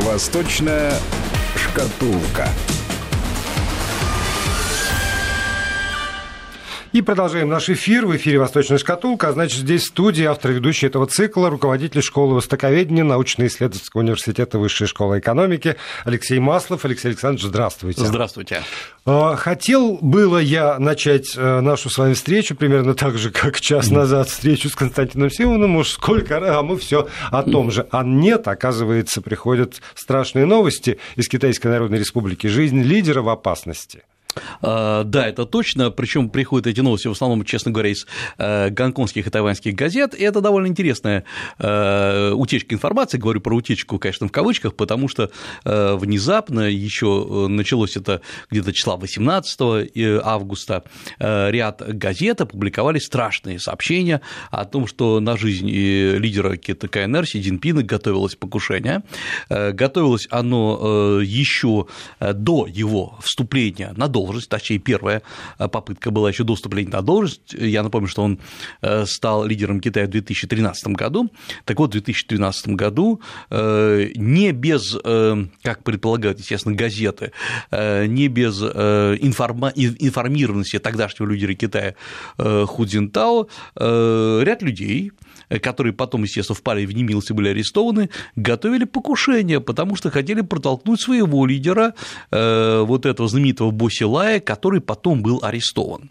Восточная 0.00 0.92
шкатулка. 1.56 2.48
И 6.98 7.00
продолжаем 7.00 7.48
наш 7.48 7.70
эфир. 7.70 8.06
В 8.06 8.16
эфире 8.16 8.40
«Восточная 8.40 8.76
шкатулка». 8.76 9.28
А 9.28 9.32
значит, 9.32 9.60
здесь 9.60 9.82
в 9.82 9.86
студии 9.86 10.24
автор 10.24 10.50
ведущий 10.50 10.88
этого 10.88 11.06
цикла, 11.06 11.48
руководитель 11.48 12.02
школы 12.02 12.34
востоковедения 12.34 13.04
научно-исследовательского 13.04 14.00
университета 14.00 14.58
Высшей 14.58 14.88
школы 14.88 15.20
экономики 15.20 15.76
Алексей 16.04 16.40
Маслов. 16.40 16.84
Алексей 16.84 17.06
Александрович, 17.06 17.44
здравствуйте. 17.44 18.04
Здравствуйте. 18.04 18.62
А, 19.06 19.36
хотел 19.36 19.98
было 20.00 20.38
я 20.38 20.80
начать 20.80 21.36
э, 21.36 21.60
нашу 21.60 21.88
с 21.88 21.98
вами 21.98 22.14
встречу 22.14 22.56
примерно 22.56 22.94
так 22.94 23.16
же, 23.16 23.30
как 23.30 23.60
час 23.60 23.92
назад 23.92 24.28
встречу 24.28 24.68
с 24.68 24.74
Константином 24.74 25.30
Симоновым. 25.30 25.76
Уж 25.76 25.90
сколько 25.90 26.40
раз, 26.40 26.56
а 26.56 26.62
мы 26.62 26.76
все 26.78 27.06
о 27.30 27.44
том 27.44 27.70
же. 27.70 27.86
А 27.92 28.02
нет, 28.02 28.48
оказывается, 28.48 29.22
приходят 29.22 29.80
страшные 29.94 30.46
новости 30.46 30.98
из 31.14 31.28
Китайской 31.28 31.68
Народной 31.68 32.00
Республики. 32.00 32.48
Жизнь 32.48 32.82
лидера 32.82 33.22
в 33.22 33.28
опасности. 33.28 34.02
А, 34.62 35.04
да, 35.04 35.26
это 35.26 35.44
точно, 35.46 35.90
причем 35.90 36.30
приходят 36.30 36.66
эти 36.66 36.80
новости 36.80 37.08
в 37.08 37.12
основном, 37.12 37.44
честно 37.44 37.70
говоря, 37.70 37.90
из 37.90 38.06
э, 38.38 38.70
гонконгских 38.70 39.26
и 39.26 39.30
тайваньских 39.30 39.74
газет, 39.74 40.14
и 40.14 40.22
это 40.22 40.40
довольно 40.40 40.66
интересная 40.66 41.24
э, 41.58 42.32
утечка 42.32 42.74
информации, 42.74 43.18
говорю 43.18 43.40
про 43.40 43.54
утечку, 43.54 43.98
конечно, 43.98 44.28
в 44.28 44.32
кавычках, 44.32 44.74
потому 44.74 45.08
что 45.08 45.30
э, 45.64 45.94
внезапно 45.96 46.60
еще 46.60 47.46
началось 47.48 47.96
это 47.96 48.20
где-то 48.50 48.72
числа 48.72 48.96
18 48.96 49.58
августа, 50.24 50.84
ряд 51.18 51.82
газет 51.86 52.40
опубликовали 52.40 52.98
страшные 52.98 53.58
сообщения 53.58 54.20
о 54.50 54.64
том, 54.64 54.86
что 54.86 55.20
на 55.20 55.36
жизнь 55.36 55.68
лидера 55.68 56.56
КНР 56.56 57.26
Си 57.26 57.42
Цзиньпина 57.42 57.82
готовилось 57.82 58.34
покушение, 58.34 59.02
готовилось 59.48 60.26
оно 60.30 61.20
еще 61.20 61.86
до 62.20 62.66
его 62.66 63.18
вступления 63.22 63.92
на 63.96 64.08
должность, 64.08 64.27
должность, 64.28 64.48
точнее, 64.48 64.78
первая 64.78 65.22
э, 65.58 65.68
попытка 65.68 66.10
была 66.10 66.28
еще 66.28 66.44
до 66.44 66.54
вступления 66.54 66.90
на 66.90 67.02
должность. 67.02 67.54
Я 67.54 67.82
напомню, 67.82 68.08
что 68.08 68.22
он 68.22 68.38
э, 68.82 69.06
стал 69.06 69.46
лидером 69.46 69.80
Китая 69.80 70.06
в 70.06 70.10
2013 70.10 70.88
году. 70.88 71.30
Так 71.64 71.78
вот, 71.78 71.88
в 71.88 71.92
2012 71.92 72.68
году 72.68 73.20
э, 73.50 74.10
не 74.14 74.52
без, 74.52 74.96
как 75.62 75.82
предполагают, 75.82 76.38
естественно, 76.38 76.74
газеты, 76.74 77.32
не 77.70 78.28
без 78.28 78.60
информированности 78.60 80.78
тогдашнего 80.78 81.30
лидера 81.30 81.54
Китая 81.54 81.94
Ху 82.36 82.84
Цзинтао, 82.84 83.48
ряд 83.76 84.62
людей, 84.62 85.12
которые 85.62 85.92
потом, 85.92 86.24
естественно, 86.24 86.56
впали 86.56 86.86
в 86.86 86.94
немилость 86.94 87.30
и 87.30 87.32
были 87.32 87.50
арестованы, 87.50 88.10
готовили 88.36 88.84
покушение, 88.84 89.60
потому 89.60 89.96
что 89.96 90.10
хотели 90.10 90.42
протолкнуть 90.42 91.00
своего 91.00 91.46
лидера, 91.46 91.94
вот 92.30 93.06
этого 93.06 93.28
знаменитого 93.28 93.70
Боси 93.70 94.04
Лая, 94.08 94.40
который 94.40 94.80
потом 94.80 95.22
был 95.22 95.40
арестован. 95.42 96.10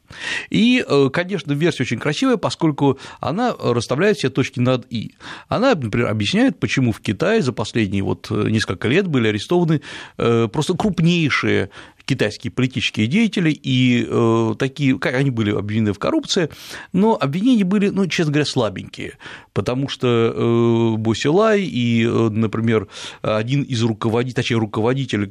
И, 0.50 0.84
э, 0.88 1.10
конечно, 1.12 1.54
версия 1.54 1.84
очень 1.84 2.00
красивая, 2.00 2.38
поскольку 2.38 3.00
она 3.20 3.54
расставляет 3.60 4.18
все 4.18 4.30
точки 4.30 4.60
над 4.60 4.86
«и». 4.90 5.16
Она, 5.48 5.76
например, 5.76 6.10
объясняет, 6.10 6.60
почему 6.60 6.92
в 6.92 7.02
Китае 7.02 7.42
за 7.42 7.54
последние 7.54 8.04
вот 8.04 8.30
несколько 8.30 8.88
лет 8.88 9.08
были 9.08 9.28
арестованы 9.28 9.82
э, 10.18 10.48
просто 10.52 10.76
крупнейшие 10.76 11.70
китайские 12.08 12.52
политические 12.52 13.08
деятели, 13.08 13.52
и 13.52 14.08
э, 14.10 14.56
такие, 14.58 14.98
как 14.98 15.14
они 15.14 15.30
были 15.30 15.52
обвинены 15.52 15.92
в 15.94 16.00
коррупции, 16.00 16.50
но 16.94 17.18
обвинения 17.20 17.66
были, 17.66 17.90
ну, 17.90 18.08
честно 18.08 18.32
говоря, 18.32 18.46
слабенькие, 18.46 19.18
потому 19.54 19.90
что 19.90 20.08
э, 20.08 20.96
Босилай 20.98 21.62
и, 21.64 22.06
э, 22.06 22.30
например, 22.30 22.88
один 23.22 23.64
из 23.64 23.84
руководителей, 23.84 24.36
точнее, 24.36 24.58
руководитель 24.58 25.30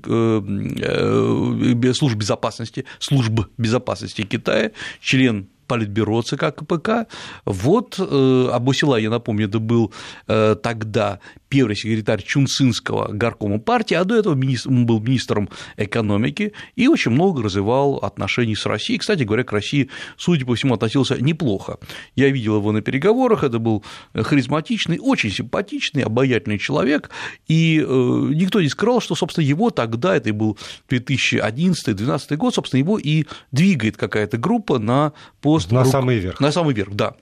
служб 1.95 2.17
безопасности, 2.17 2.85
служб 2.99 3.33
безопасности 3.57 4.23
Китая, 4.23 4.73
член 5.01 5.49
Политбюро 5.67 6.23
ЦК 6.23 6.55
КПК. 6.55 7.09
Вот 7.45 7.99
Абусила, 7.99 8.97
я 8.97 9.11
напомню, 9.11 9.49
это 9.49 9.59
был 9.59 9.93
тогда 10.27 11.19
первый 11.49 11.77
секретарь 11.77 12.23
Чунцинского 12.23 13.13
горкома 13.13 13.59
партии, 13.59 13.95
а 13.95 14.05
до 14.05 14.17
этого 14.17 14.35
он 14.35 14.87
был 14.87 15.01
министром 15.01 15.49
экономики 15.77 16.53
и 16.77 16.89
очень 16.89 17.11
много 17.11 17.43
развивал 17.43 17.97
отношений 17.97 18.55
с 18.55 18.67
Россией. 18.67 18.99
Кстати 18.99 19.25
говоря, 19.25 19.45
к 19.45 19.53
России, 19.53 19.91
судя 20.17 20.47
по 20.47 20.55
всему, 20.55 20.75
относился 20.75 21.21
неплохо. 21.21 21.79
Я 22.15 22.29
видел 22.31 22.57
его 22.57 22.73
на 22.73 22.81
переговорах, 22.81 23.45
это 23.45 23.59
был 23.59 23.85
харизматичный, 24.15 24.99
очень 25.01 25.31
симпатичный, 25.31 26.03
обаятельный 26.03 26.59
человек, 26.59 27.11
и 27.49 27.81
э, 27.81 27.85
никто 27.85 28.61
не 28.61 28.69
скрывал, 28.69 29.01
что, 29.01 29.15
собственно, 29.15 29.45
его 29.45 29.71
тогда, 29.71 30.17
это 30.17 30.33
был 30.33 30.59
2011-2012 30.91 32.37
год, 32.37 32.55
собственно, 32.55 32.79
его 32.79 32.99
и 32.99 33.25
двигает 33.53 33.97
какая-то 33.97 34.39
группа 34.39 34.79
на 34.79 35.13
пост 35.41 35.57
пост. 35.57 35.73
На 35.73 35.83
рук... 35.83 35.93
самый 35.93 36.19
верх. 36.19 36.41
На 36.41 36.53
самый 36.53 36.75
верх, 36.75 36.95
да. 36.95 37.15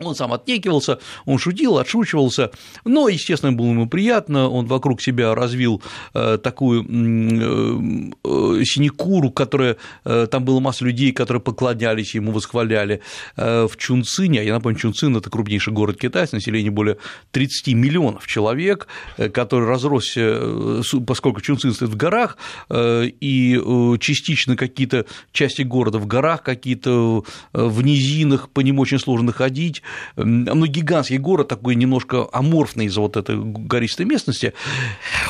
Он 0.00 0.14
сам 0.14 0.32
отнекивался, 0.32 1.00
он 1.24 1.38
шутил, 1.38 1.78
отшучивался, 1.78 2.52
но, 2.84 3.08
естественно, 3.08 3.52
было 3.52 3.66
ему 3.66 3.88
приятно, 3.88 4.48
он 4.48 4.66
вокруг 4.66 5.02
себя 5.02 5.34
развил 5.34 5.82
э, 6.14 6.38
такую 6.40 6.84
э, 6.84 8.12
э, 8.24 8.64
синекуру, 8.64 9.30
которая, 9.30 9.76
там 10.04 10.44
было 10.44 10.60
масса 10.60 10.84
людей, 10.84 11.12
которые 11.12 11.40
поклонялись 11.40 12.14
ему, 12.14 12.32
восхваляли. 12.32 13.02
В 13.36 13.70
Чунцине, 13.76 14.40
а 14.40 14.42
я 14.42 14.54
напомню, 14.54 14.78
Чунцин– 14.78 15.16
это 15.16 15.30
крупнейший 15.30 15.72
город 15.72 15.98
Китая 15.98 16.26
с 16.26 16.32
населением 16.32 16.74
более 16.74 16.98
30 17.32 17.74
миллионов 17.74 18.26
человек, 18.26 18.86
который 19.16 19.66
разросся, 19.66 20.82
поскольку 21.06 21.40
Чунцин 21.40 21.72
стоит 21.72 21.90
в 21.90 21.96
горах, 21.96 22.38
и 22.70 23.60
частично 24.00 24.56
какие-то 24.56 25.06
части 25.32 25.62
города 25.62 25.98
в 25.98 26.06
горах, 26.06 26.42
какие-то 26.42 27.24
в 27.52 27.82
низинах, 27.82 28.48
по 28.50 28.60
ним 28.60 28.78
очень 28.78 28.98
сложно 28.98 29.32
ходить, 29.32 29.82
ну, 30.16 30.66
гигантский 30.66 31.18
город, 31.18 31.48
такой 31.48 31.74
немножко 31.74 32.28
аморфный 32.32 32.86
из-за 32.86 33.00
вот 33.00 33.16
этой 33.16 33.36
гористой 33.36 34.06
местности, 34.06 34.52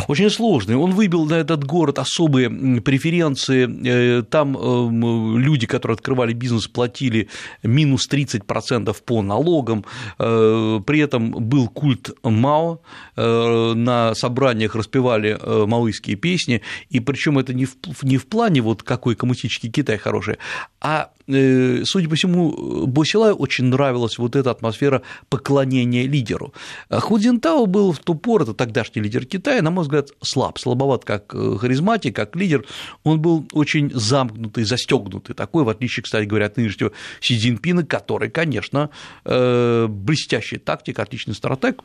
очень 0.08 0.30
сложный. 0.30 0.76
Он 0.76 0.92
выбил 0.92 1.24
на 1.24 1.34
этот 1.34 1.64
город 1.64 1.98
особые 1.98 2.80
преференции, 2.80 3.68
э, 3.86 4.22
там 4.22 4.56
эм, 4.56 5.38
люди, 5.38 5.66
которые 5.66 5.94
открывали 5.94 6.32
бизнес, 6.32 6.68
платили 6.68 7.28
минус 7.62 8.08
30% 8.10 8.96
по 9.04 9.22
налогам, 9.22 9.84
э, 10.18 10.80
при 10.86 11.00
этом 11.00 11.30
был 11.30 11.68
культ 11.68 12.10
Мао, 12.22 12.80
э, 13.16 13.72
на 13.74 14.14
собраниях 14.14 14.74
распевали 14.74 15.38
маоистские 15.66 16.16
песни, 16.16 16.62
и 16.90 17.00
причем 17.00 17.38
это 17.38 17.54
не 17.54 17.64
в, 17.64 17.76
не 18.02 18.16
в 18.16 18.26
плане 18.26 18.60
вот 18.60 18.82
какой 18.82 19.14
коммунистический 19.14 19.70
Китай 19.70 19.98
хороший, 19.98 20.38
а 20.80 20.98
Э, 20.98 21.17
судя 21.28 22.08
по 22.08 22.14
всему, 22.14 22.86
Босилаю 22.86 23.34
очень 23.34 23.66
нравилась 23.66 24.18
вот 24.18 24.34
эта 24.34 24.50
атмосфера 24.50 25.02
поклонения 25.28 26.06
лидеру. 26.06 26.54
Худзинтао 26.90 27.66
был 27.66 27.92
в 27.92 27.98
ту 27.98 28.14
пору, 28.14 28.44
это 28.44 28.54
тогдашний 28.54 29.02
лидер 29.02 29.26
Китая, 29.26 29.62
на 29.62 29.70
мой 29.70 29.82
взгляд, 29.82 30.08
слаб, 30.22 30.58
слабоват 30.58 31.04
как 31.04 31.34
э, 31.34 31.56
харизматик, 31.58 32.16
как 32.16 32.34
лидер, 32.36 32.64
он 33.04 33.20
был 33.20 33.46
очень 33.52 33.90
замкнутый, 33.92 34.64
застегнутый 34.64 35.34
такой, 35.34 35.64
в 35.64 35.68
отличие, 35.68 36.02
кстати 36.02 36.24
говоря, 36.24 36.46
от 36.46 36.56
нынешнего 36.56 36.92
Си 37.20 37.38
Цзиньпина, 37.38 37.84
который, 37.84 38.30
конечно, 38.30 38.90
э, 39.24 39.86
блестящий 39.88 40.58
тактик, 40.58 40.98
отличный 40.98 41.34
стратег, 41.34 41.82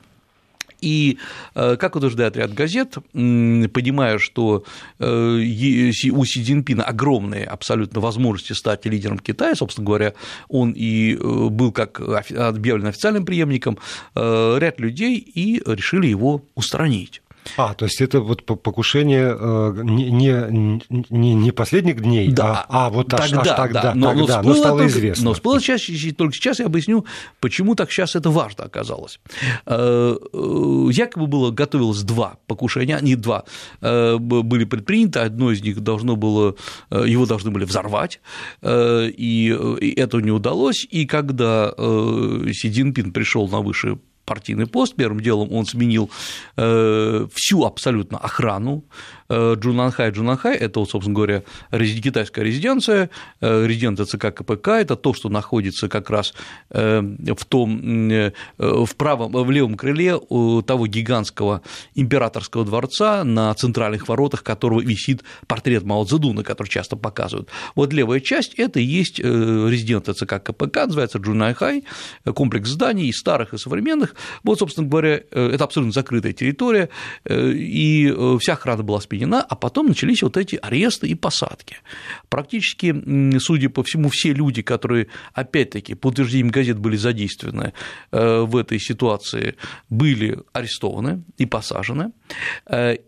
и, 0.83 1.17
э, 1.55 1.77
как 1.77 1.95
утверждает 1.95 2.35
ряд 2.35 2.53
газет, 2.53 2.97
понимая, 3.13 4.17
что 4.19 4.65
э, 4.99 5.05
у 5.05 6.25
Си 6.25 6.43
Цзиньпина 6.43 6.83
огромные 6.83 7.45
абсолютно 7.45 8.01
возможности 8.01 8.53
стать 8.53 8.85
лидером 8.85 9.17
Китая, 9.19 9.55
собственно 9.55 9.87
говоря, 9.87 10.13
он 10.49 10.73
и 10.75 11.13
э, 11.13 11.17
был 11.49 11.71
как 11.71 11.99
объявлен 11.99 12.87
официальным 12.87 13.25
преемником, 13.25 13.77
ряд 14.15 14.79
людей 14.79 15.17
и 15.17 15.61
решили 15.65 16.07
его 16.07 16.43
устранить. 16.55 17.22
А, 17.57 17.73
то 17.73 17.85
есть 17.85 18.01
это 18.01 18.19
вот 18.19 18.45
покушение 18.45 19.35
э, 19.37 19.73
не, 19.83 20.09
не, 21.09 21.33
не 21.33 21.51
последних 21.51 22.01
дней, 22.01 22.31
да. 22.31 22.65
а, 22.69 22.87
а 22.87 22.89
вот 22.89 23.09
тогда, 23.09 23.25
аж, 23.25 23.33
аж 23.33 23.55
тогда, 23.55 23.81
да. 23.81 23.93
но, 23.95 24.13
тогда, 24.13 24.41
но, 24.41 24.49
но 24.49 24.55
стало 24.55 24.77
только, 24.79 24.91
известно. 24.91 25.25
Но 25.25 25.33
всплыло 25.33 25.59
сейчас, 25.59 25.81
только 26.15 26.35
сейчас 26.35 26.59
я 26.59 26.65
объясню, 26.65 27.05
почему 27.39 27.75
так 27.75 27.91
сейчас 27.91 28.15
это 28.15 28.29
важно 28.29 28.63
оказалось. 28.65 29.19
Э, 29.65 30.15
э, 30.33 30.87
якобы 30.91 31.27
было, 31.27 31.51
готовилось 31.51 32.03
два 32.03 32.37
покушения, 32.47 32.99
не 33.01 33.15
два, 33.15 33.43
были 33.81 34.65
предприняты, 34.65 35.19
одно 35.19 35.51
из 35.51 35.61
них 35.61 35.81
должно 35.81 36.15
было, 36.15 36.55
его 36.89 37.25
должны 37.25 37.51
были 37.51 37.65
взорвать, 37.65 38.19
и 38.61 39.93
это 39.97 40.17
не 40.17 40.31
удалось, 40.31 40.87
и 40.89 41.05
когда 41.05 41.73
Си 41.73 42.71
Цзиньпин 42.71 43.11
пришел 43.11 43.47
на 43.47 43.61
высший 43.61 43.97
партийный 44.33 44.65
пост. 44.65 44.95
Первым 44.95 45.19
делом 45.19 45.51
он 45.51 45.65
сменил 45.65 46.09
э, 46.57 47.27
всю 47.33 47.65
абсолютно 47.65 48.17
охрану, 48.17 48.83
Чжуннаньхай. 49.31 50.11
Чжуннаньхай– 50.11 50.55
это, 50.57 50.79
вот, 50.79 50.89
собственно 50.89 51.15
говоря, 51.15 51.43
китайская 51.71 52.43
резиденция, 52.43 53.09
резиденция 53.41 54.05
ЦК 54.05 54.33
КПК, 54.33 54.79
это 54.79 54.95
то, 54.95 55.13
что 55.13 55.29
находится 55.29 55.89
как 55.89 56.09
раз 56.09 56.33
в 56.69 57.45
том, 57.47 58.09
в 58.57 58.95
правом, 58.97 59.31
в 59.31 59.51
левом 59.51 59.75
крыле 59.75 60.19
того 60.19 60.87
гигантского 60.87 61.61
императорского 61.95 62.65
дворца, 62.65 63.23
на 63.23 63.53
центральных 63.53 64.07
воротах 64.07 64.43
которого 64.43 64.81
висит 64.81 65.23
портрет 65.47 65.83
Мао 65.83 66.03
Цзэдуна, 66.05 66.43
который 66.43 66.67
часто 66.67 66.95
показывают. 66.95 67.49
Вот 67.75 67.93
левая 67.93 68.19
часть– 68.19 68.53
это 68.57 68.79
и 68.79 68.83
есть 68.83 69.19
резиденция 69.19 70.13
ЦК 70.13 70.43
КПК, 70.43 70.85
называется 70.85 71.17
Чжуннаньхай, 71.17 71.83
комплекс 72.35 72.69
зданий, 72.69 73.07
и 73.07 73.13
старых, 73.13 73.53
и 73.53 73.57
современных. 73.57 74.15
Вот, 74.43 74.59
собственно 74.59 74.87
говоря, 74.87 75.21
это 75.31 75.63
абсолютно 75.63 75.93
закрытая 75.93 76.33
территория, 76.33 76.89
и 77.29 78.13
вся 78.39 78.53
охрана 78.53 78.83
была 78.83 78.99
сменена, 79.13 79.41
а 79.41 79.55
потом 79.55 79.87
начались 79.87 80.23
вот 80.23 80.37
эти 80.37 80.55
аресты 80.55 81.07
и 81.07 81.15
посадки. 81.15 81.77
Практически, 82.29 83.39
судя 83.39 83.69
по 83.69 83.83
всему, 83.83 84.09
все 84.09 84.33
люди, 84.33 84.61
которые, 84.61 85.07
опять-таки, 85.33 85.93
по 85.93 86.07
утверждениям 86.07 86.49
газет 86.49 86.79
были 86.79 86.97
задействованы 86.97 87.73
в 88.11 88.57
этой 88.57 88.79
ситуации, 88.79 89.55
были 89.89 90.39
арестованы 90.51 91.23
и 91.37 91.45
посажены. 91.45 92.11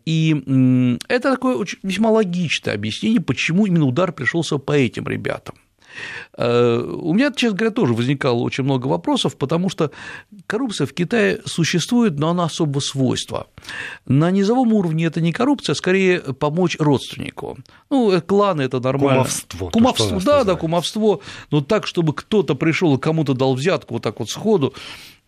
И 0.05 0.97
это 1.07 1.31
такое 1.31 1.55
очень, 1.55 1.79
весьма 1.83 2.11
логичное 2.11 2.75
объяснение, 2.75 3.21
почему 3.21 3.65
именно 3.65 3.85
удар 3.85 4.11
пришелся 4.11 4.57
по 4.57 4.73
этим 4.73 5.07
ребятам. 5.07 5.55
Э, 6.37 6.77
у 6.77 7.13
меня, 7.13 7.31
честно 7.31 7.57
говоря, 7.57 7.73
тоже 7.73 7.93
возникало 7.93 8.39
очень 8.39 8.63
много 8.63 8.87
вопросов, 8.87 9.37
потому 9.37 9.69
что 9.69 9.91
коррупция 10.47 10.87
в 10.87 10.93
Китае 10.93 11.41
существует, 11.45 12.19
но 12.19 12.29
она 12.29 12.45
особого 12.45 12.79
свойства. 12.79 13.47
На 14.05 14.31
низовом 14.31 14.73
уровне 14.73 15.05
это 15.05 15.21
не 15.21 15.31
коррупция, 15.31 15.73
а 15.73 15.75
скорее 15.75 16.19
помочь 16.19 16.77
родственнику. 16.79 17.57
Ну, 17.89 18.11
э, 18.11 18.21
кланы 18.21 18.63
это 18.63 18.79
нормально. 18.79 19.23
Кумовство. 19.23 19.69
Кумовство, 19.69 20.21
да, 20.21 20.43
да, 20.43 20.55
кумовство. 20.55 21.21
Но 21.51 21.61
так, 21.61 21.87
чтобы 21.87 22.13
кто-то 22.13 22.55
пришел 22.55 22.95
и 22.95 22.99
кому-то 22.99 23.33
дал 23.33 23.55
взятку 23.55 23.95
вот 23.95 24.03
так 24.03 24.19
вот 24.19 24.29
сходу, 24.29 24.73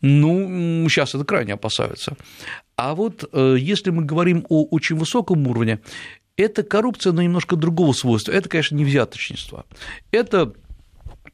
ну, 0.02 0.88
сейчас 0.90 1.16
это 1.16 1.26
крайне 1.26 1.54
опасаются. 1.54 2.16
А 2.76 2.94
вот 2.94 3.28
э, 3.32 3.56
если 3.60 3.90
мы 3.90 4.04
говорим 4.04 4.46
о 4.50 4.66
очень 4.66 4.96
высоком 4.96 5.48
уровне, 5.48 5.80
это 6.38 6.64
коррупция, 6.64 7.12
но 7.12 7.22
немножко 7.22 7.56
другого 7.56 7.94
свойства. 7.94 8.32
Это, 8.32 8.48
конечно, 8.48 8.76
не 8.76 8.86
взяточничество. 8.86 9.66
Это 10.12 10.54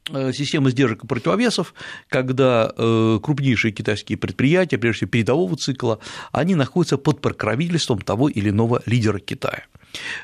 система 0.07 0.69
сдержек 0.69 1.03
и 1.03 1.07
противовесов, 1.07 1.73
когда 2.09 2.71
э, 2.75 3.19
крупнейшие 3.21 3.71
китайские 3.71 4.17
предприятия, 4.17 4.77
прежде 4.77 4.99
всего 4.99 5.11
передового 5.11 5.55
цикла, 5.55 5.99
они 6.31 6.55
находятся 6.55 6.97
под 6.97 7.21
покровительством 7.21 8.01
того 8.01 8.29
или 8.29 8.49
иного 8.49 8.81
лидера 8.85 9.19
Китая. 9.19 9.63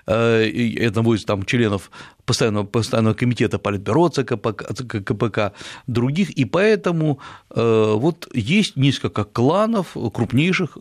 Э, 0.07 0.87
одного 0.87 1.15
из 1.15 1.23
там 1.25 1.43
членов 1.45 1.91
постоянного, 2.25 2.65
постоянного 2.65 3.13
комитета 3.13 3.59
Политбюро 3.59 4.09
ЦКПК, 4.09 4.63
КПК, 5.05 5.53
других, 5.87 6.31
и 6.31 6.45
поэтому 6.45 7.19
э, 7.49 7.93
вот 7.95 8.27
есть 8.33 8.75
несколько 8.75 9.23
кланов 9.23 9.95
крупнейших, 10.13 10.77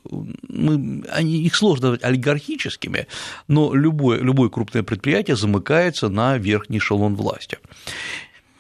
мы, 0.49 1.05
они, 1.11 1.43
их 1.43 1.55
сложно 1.55 1.91
назвать 1.91 2.05
олигархическими, 2.05 3.07
но 3.47 3.75
любое, 3.75 4.21
любое 4.21 4.49
крупное 4.49 4.83
предприятие 4.83 5.37
замыкается 5.37 6.09
на 6.09 6.39
верхний 6.39 6.79
эшелон 6.79 7.15
власти. 7.15 7.59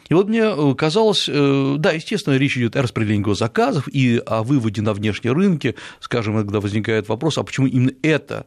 И 0.08 0.14
вот 0.14 0.28
мне 0.28 0.40
э, 0.40 0.74
казалось, 0.74 1.28
э, 1.28 1.76
да, 1.78 1.92
естественно, 1.92 2.36
речь 2.36 2.56
идет 2.56 2.76
о 2.76 2.82
распределении 2.82 3.22
госзаказов 3.22 3.88
и 3.88 4.22
о 4.26 4.42
выводе 4.42 4.82
на 4.82 4.94
внешние 4.94 5.32
рынки, 5.32 5.74
скажем, 6.00 6.36
когда 6.36 6.60
возникает 6.60 7.08
вопрос, 7.08 7.38
а 7.38 7.42
почему 7.42 7.66
именно 7.66 7.92
эта 8.02 8.46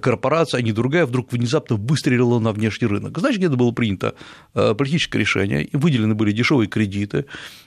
корпорация, 0.00 0.58
а 0.58 0.62
не 0.62 0.72
другая, 0.72 1.06
вдруг 1.06 1.32
внезапно 1.32 1.76
выстрелила 1.76 2.38
на 2.38 2.52
внешний 2.52 2.86
рынок. 2.86 3.18
Значит, 3.18 3.38
где-то 3.38 3.56
было 3.56 3.72
принято 3.72 4.14
э, 4.54 4.74
политическое 4.74 5.18
решение, 5.18 5.68
выделены 5.72 6.14
были 6.14 6.32
дешевые 6.32 6.68
кредиты, 6.68 7.26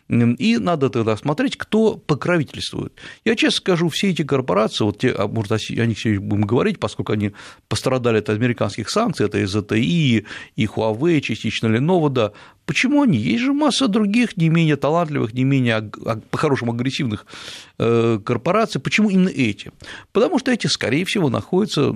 и 0.09 0.57
надо 0.57 0.89
тогда 0.89 1.15
смотреть, 1.15 1.57
кто 1.57 1.95
покровительствует. 1.95 2.93
Я 3.23 3.35
честно 3.35 3.57
скажу, 3.57 3.89
все 3.89 4.09
эти 4.09 4.23
корпорации, 4.23 4.83
вот 4.83 4.99
те, 4.99 5.11
а 5.11 5.27
может, 5.27 5.51
о 5.53 5.85
них 5.85 5.99
сегодня 5.99 6.19
будем 6.19 6.45
говорить, 6.45 6.79
поскольку 6.79 7.13
они 7.13 7.31
пострадали 7.67 8.19
от 8.19 8.29
американских 8.29 8.89
санкций, 8.89 9.25
это 9.25 9.37
и 9.37 9.43
ZTE, 9.43 10.25
и 10.55 10.65
Huawei, 10.65 11.21
частично 11.21 11.67
Lenovo, 11.67 12.09
да, 12.09 12.33
Почему 12.65 13.01
они? 13.01 13.17
Есть 13.17 13.43
же 13.43 13.53
масса 13.53 13.87
других 13.87 14.37
не 14.37 14.49
менее 14.49 14.77
талантливых, 14.77 15.33
не 15.33 15.43
менее 15.43 15.91
по-хорошему 16.31 16.71
агрессивных 16.71 17.25
э, 17.77 18.19
корпораций. 18.23 18.79
Почему 18.79 19.09
именно 19.09 19.29
эти? 19.29 19.71
Потому 20.13 20.39
что 20.39 20.51
эти, 20.51 20.67
скорее 20.67 21.03
всего, 21.03 21.29
находятся 21.29 21.93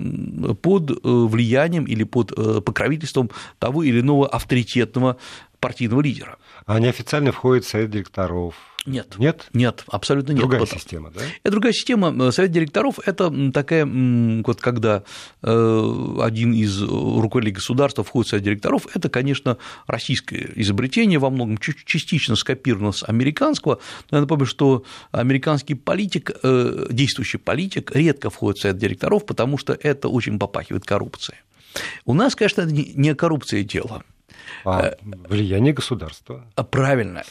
под 0.61 0.91
э, 0.91 0.97
влиянием 1.03 1.85
или 1.85 2.03
под 2.03 2.33
э, 2.37 2.61
покровительством 2.61 3.29
того 3.59 3.83
или 3.83 4.01
иного 4.01 4.27
авторитетного 4.27 5.17
партийного 5.59 6.01
лидера. 6.01 6.37
А 6.67 6.75
они 6.75 6.87
официально 6.87 7.31
входят 7.31 7.65
в 7.65 7.69
совет 7.69 7.89
директоров. 7.89 8.53
Нет. 8.85 9.15
Нет? 9.17 9.49
Нет, 9.51 9.83
абсолютно 9.87 10.31
нет. 10.31 10.39
Другая 10.39 10.61
Потому... 10.61 10.79
система, 10.79 11.11
да? 11.11 11.19
Это 11.43 11.51
другая 11.51 11.73
система. 11.73 12.31
Совет 12.31 12.51
директоров– 12.51 12.99
это 13.05 13.51
такая, 13.51 13.85
вот 13.85 14.61
когда 14.61 15.03
э, 15.41 16.15
один 16.21 16.53
из 16.53 16.81
руководителей 16.81 17.55
государства 17.55 18.03
входит 18.05 18.27
в 18.27 18.29
совет 18.29 18.43
директоров, 18.45 18.87
это, 18.93 19.09
конечно, 19.09 19.57
российское 19.87 20.51
изобретение, 20.55 21.19
во 21.19 21.29
многом 21.29 21.57
частично 21.57 22.37
скопировано 22.37 22.93
с 22.93 23.03
американского. 23.03 23.79
Но 24.09 24.17
я 24.17 24.21
напомню, 24.21 24.45
что 24.45 24.83
американский 25.11 25.75
политик, 25.75 26.31
действующий 26.89 27.39
политик 27.39 27.91
редко 27.93 28.29
входит 28.29 28.59
в 28.59 28.61
совет 28.61 28.77
директоров, 28.77 29.25
потому 29.25 29.57
что 29.57 29.73
это 29.73 30.07
очень 30.07 30.39
попахивает 30.39 30.85
коррупцией. 30.85 31.39
У 32.05 32.13
нас, 32.13 32.35
конечно, 32.35 32.61
не 32.61 33.09
о 33.09 33.15
коррупции 33.15 33.63
дело. 33.63 34.03
А 34.65 34.87
э, 34.87 34.95
влияние 35.29 35.73
государства. 35.73 36.45
А, 36.55 36.63
правильно. 36.63 37.23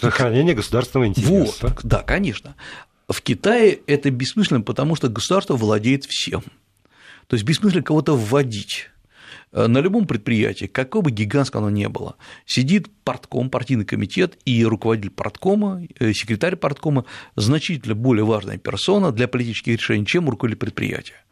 Сохранение 0.00 0.54
государственного 0.54 1.08
интереса. 1.08 1.68
Вот, 1.68 1.80
да, 1.82 2.02
конечно. 2.02 2.54
В 3.08 3.22
Китае 3.22 3.80
это 3.86 4.10
бессмысленно, 4.10 4.60
потому 4.60 4.96
что 4.96 5.08
государство 5.08 5.56
владеет 5.56 6.04
всем. 6.04 6.42
То 7.26 7.34
есть 7.34 7.44
бессмысленно 7.44 7.82
кого-то 7.82 8.16
вводить. 8.16 8.90
Э, 9.52 9.66
на 9.66 9.78
любом 9.78 10.06
предприятии, 10.06 10.66
какое 10.66 11.02
бы 11.02 11.10
гигантское 11.10 11.60
оно 11.60 11.70
ни 11.70 11.86
было, 11.86 12.16
сидит 12.46 12.88
партком, 13.04 13.50
партийный 13.50 13.84
комитет 13.84 14.38
и 14.44 14.64
руководитель 14.64 15.10
парткома, 15.10 15.82
э, 15.98 16.12
секретарь 16.12 16.56
парткома 16.56 17.04
значительно 17.36 17.94
более 17.94 18.24
важная 18.24 18.58
персона 18.58 19.10
для 19.12 19.26
политических 19.26 19.78
решений, 19.78 20.06
чем 20.06 20.28
руководитель 20.28 20.60
предприятия. 20.60 21.24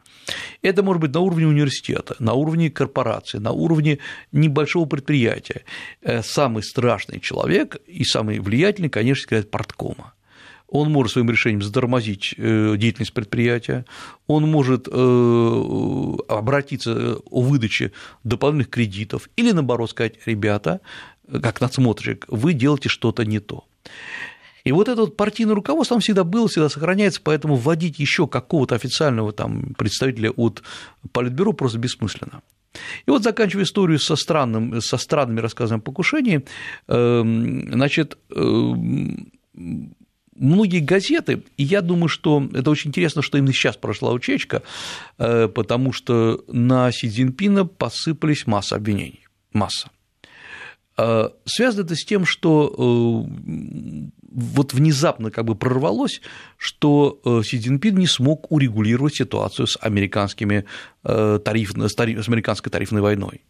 Это 0.61 0.83
может 0.83 1.01
быть 1.01 1.13
на 1.13 1.19
уровне 1.19 1.47
университета, 1.47 2.15
на 2.19 2.33
уровне 2.33 2.69
корпорации, 2.69 3.37
на 3.37 3.51
уровне 3.51 3.99
небольшого 4.31 4.85
предприятия. 4.85 5.63
Э, 6.01 6.21
самый 6.23 6.63
страшный 6.63 7.19
человек 7.19 7.77
и 7.87 8.03
самый 8.03 8.39
влиятельный, 8.39 8.89
конечно, 8.89 9.23
секретарь 9.23 9.49
парткома 9.49 10.13
он 10.71 10.91
может 10.91 11.13
своим 11.13 11.29
решением 11.29 11.61
затормозить 11.61 12.35
э, 12.37 12.75
деятельность 12.77 13.13
предприятия, 13.13 13.85
он 14.27 14.49
может 14.49 14.87
э, 14.87 16.15
обратиться 16.27 17.17
о 17.29 17.41
выдаче 17.41 17.91
дополнительных 18.23 18.69
кредитов 18.69 19.29
или, 19.35 19.51
наоборот, 19.51 19.89
сказать, 19.89 20.15
ребята, 20.25 20.81
как 21.41 21.61
надсмотрщик, 21.61 22.25
вы 22.27 22.53
делаете 22.53 22.89
что-то 22.89 23.25
не 23.25 23.39
то. 23.39 23.65
И 24.63 24.71
вот 24.71 24.87
это 24.87 25.01
вот 25.01 25.17
партийное 25.17 25.55
руководство 25.55 25.95
там 25.95 26.01
всегда 26.01 26.23
было, 26.23 26.47
всегда 26.47 26.69
сохраняется, 26.69 27.21
поэтому 27.23 27.55
вводить 27.55 27.99
еще 27.99 28.27
какого-то 28.27 28.75
официального 28.75 29.31
там 29.31 29.73
представителя 29.77 30.31
от 30.31 30.63
Политбюро 31.11 31.53
просто 31.53 31.77
бессмысленно. 31.77 32.41
И 33.05 33.11
вот 33.11 33.23
заканчивая 33.23 33.63
историю 33.63 33.99
со, 33.99 34.15
странным, 34.15 34.79
со 34.81 34.97
странными 34.97 35.39
рассказами 35.39 35.79
о 35.79 35.81
покушении, 35.81 36.45
эм, 36.87 37.71
значит, 37.73 38.17
эм, 38.35 39.31
многие 40.39 40.79
газеты, 40.79 41.43
и 41.57 41.63
я 41.63 41.81
думаю, 41.81 42.07
что 42.07 42.47
это 42.53 42.69
очень 42.69 42.89
интересно, 42.89 43.21
что 43.21 43.37
именно 43.37 43.53
сейчас 43.53 43.75
прошла 43.75 44.11
учечка, 44.11 44.63
э, 45.17 45.47
потому 45.47 45.91
что 45.93 46.43
на 46.47 46.91
Си 46.91 47.09
Цзиньпина 47.09 47.65
посыпались 47.65 48.47
масса 48.47 48.75
обвинений, 48.75 49.27
масса. 49.51 49.89
Э, 50.99 51.29
связано 51.45 51.85
это 51.85 51.95
с 51.95 52.03
тем, 52.03 52.25
что 52.25 52.75
э, 52.77 54.09
вот 54.31 54.73
внезапно 54.73 55.31
как 55.31 55.45
бы 55.45 55.55
прорвалось, 55.55 56.21
что 56.57 57.21
э, 57.23 57.41
Си 57.43 57.59
Цзиньпин 57.59 57.95
не 57.95 58.07
смог 58.07 58.51
урегулировать 58.51 59.15
ситуацию 59.15 59.67
с, 59.67 59.77
американскими 59.79 60.65
тариф, 61.03 61.71
с 61.71 61.99
американской 62.27 62.69
тарифной 62.71 63.01
войной. 63.01 63.41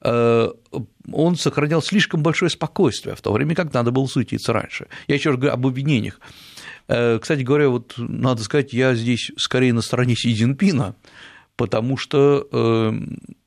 Он 0.00 1.36
сохранял 1.36 1.82
слишком 1.82 2.22
большое 2.22 2.50
спокойствие 2.50 3.14
в 3.14 3.20
то 3.20 3.32
время, 3.32 3.54
как 3.54 3.74
надо 3.74 3.90
было 3.90 4.06
суетиться 4.06 4.52
раньше. 4.54 4.86
Я 5.06 5.16
еще 5.16 5.30
раз 5.30 5.38
говорю 5.38 5.54
об 5.54 5.66
обвинениях. 5.66 6.18
Кстати 6.86 7.42
говоря, 7.42 7.68
вот 7.68 7.94
надо 7.98 8.42
сказать, 8.42 8.72
я 8.72 8.94
здесь 8.94 9.32
скорее 9.36 9.74
на 9.74 9.82
стороне 9.82 10.16
Си 10.16 10.34
Цзиньпина, 10.34 10.94
потому 11.58 11.98
что 11.98 12.46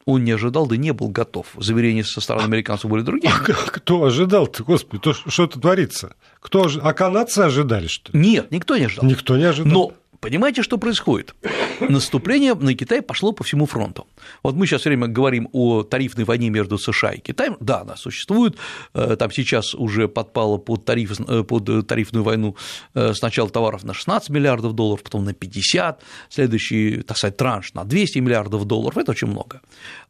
он 0.05 0.23
не 0.23 0.31
ожидал, 0.31 0.67
да 0.67 0.77
не 0.77 0.91
был 0.91 1.07
готов. 1.07 1.47
Заверения 1.57 2.03
со 2.03 2.21
стороны 2.21 2.43
американцев 2.43 2.91
были 2.91 3.01
другие. 3.01 3.33
А 3.33 3.39
кто 3.39 4.03
ожидал-то, 4.03 4.63
господи, 4.63 5.01
то, 5.01 5.13
что 5.13 5.45
это 5.45 5.59
творится? 5.59 6.15
Кто, 6.39 6.69
а 6.81 6.93
канадцы 6.93 7.39
ожидали, 7.39 7.87
что 7.87 8.11
ли? 8.11 8.19
Нет, 8.19 8.51
никто 8.51 8.77
не 8.77 8.85
ожидал. 8.85 9.09
Никто 9.09 9.37
не 9.37 9.45
ожидал. 9.45 9.71
Но 9.71 9.93
Понимаете, 10.21 10.61
что 10.61 10.77
происходит? 10.77 11.33
Наступление 11.79 12.53
на 12.53 12.75
Китай 12.75 13.01
пошло 13.01 13.31
по 13.31 13.43
всему 13.43 13.65
фронту. 13.65 14.05
Вот 14.43 14.55
мы 14.55 14.67
сейчас 14.67 14.85
время 14.85 15.07
говорим 15.07 15.49
о 15.51 15.81
тарифной 15.81 16.25
войне 16.25 16.51
между 16.51 16.77
США 16.77 17.13
и 17.13 17.19
Китаем. 17.19 17.57
Да, 17.59 17.81
она 17.81 17.95
существует. 17.95 18.55
Э, 18.93 19.15
там 19.15 19.31
сейчас 19.31 19.73
уже 19.73 20.07
подпало 20.07 20.57
под, 20.57 20.85
тариф, 20.85 21.19
э, 21.19 21.43
под 21.43 21.87
тарифную 21.87 22.23
войну 22.23 22.55
э, 22.93 23.13
сначала 23.15 23.49
товаров 23.49 23.83
на 23.83 23.95
16 23.95 24.29
миллиардов 24.29 24.73
долларов, 24.73 25.01
потом 25.01 25.25
на 25.25 25.33
50, 25.33 26.03
следующий, 26.29 27.01
так 27.01 27.17
сказать, 27.17 27.37
транш 27.37 27.73
на 27.73 27.83
200 27.83 28.19
миллиардов 28.19 28.65
долларов. 28.65 28.99
Это 28.99 29.11
очень 29.11 29.27
много. 29.27 29.61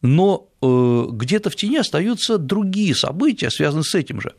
Но 0.01 0.49
где-то 0.61 1.49
в 1.49 1.55
тени 1.55 1.77
остаются 1.77 2.37
другие 2.37 2.93
события, 2.93 3.49
связанные 3.49 3.83
с 3.83 3.95
этим 3.95 4.21
же. 4.21 4.33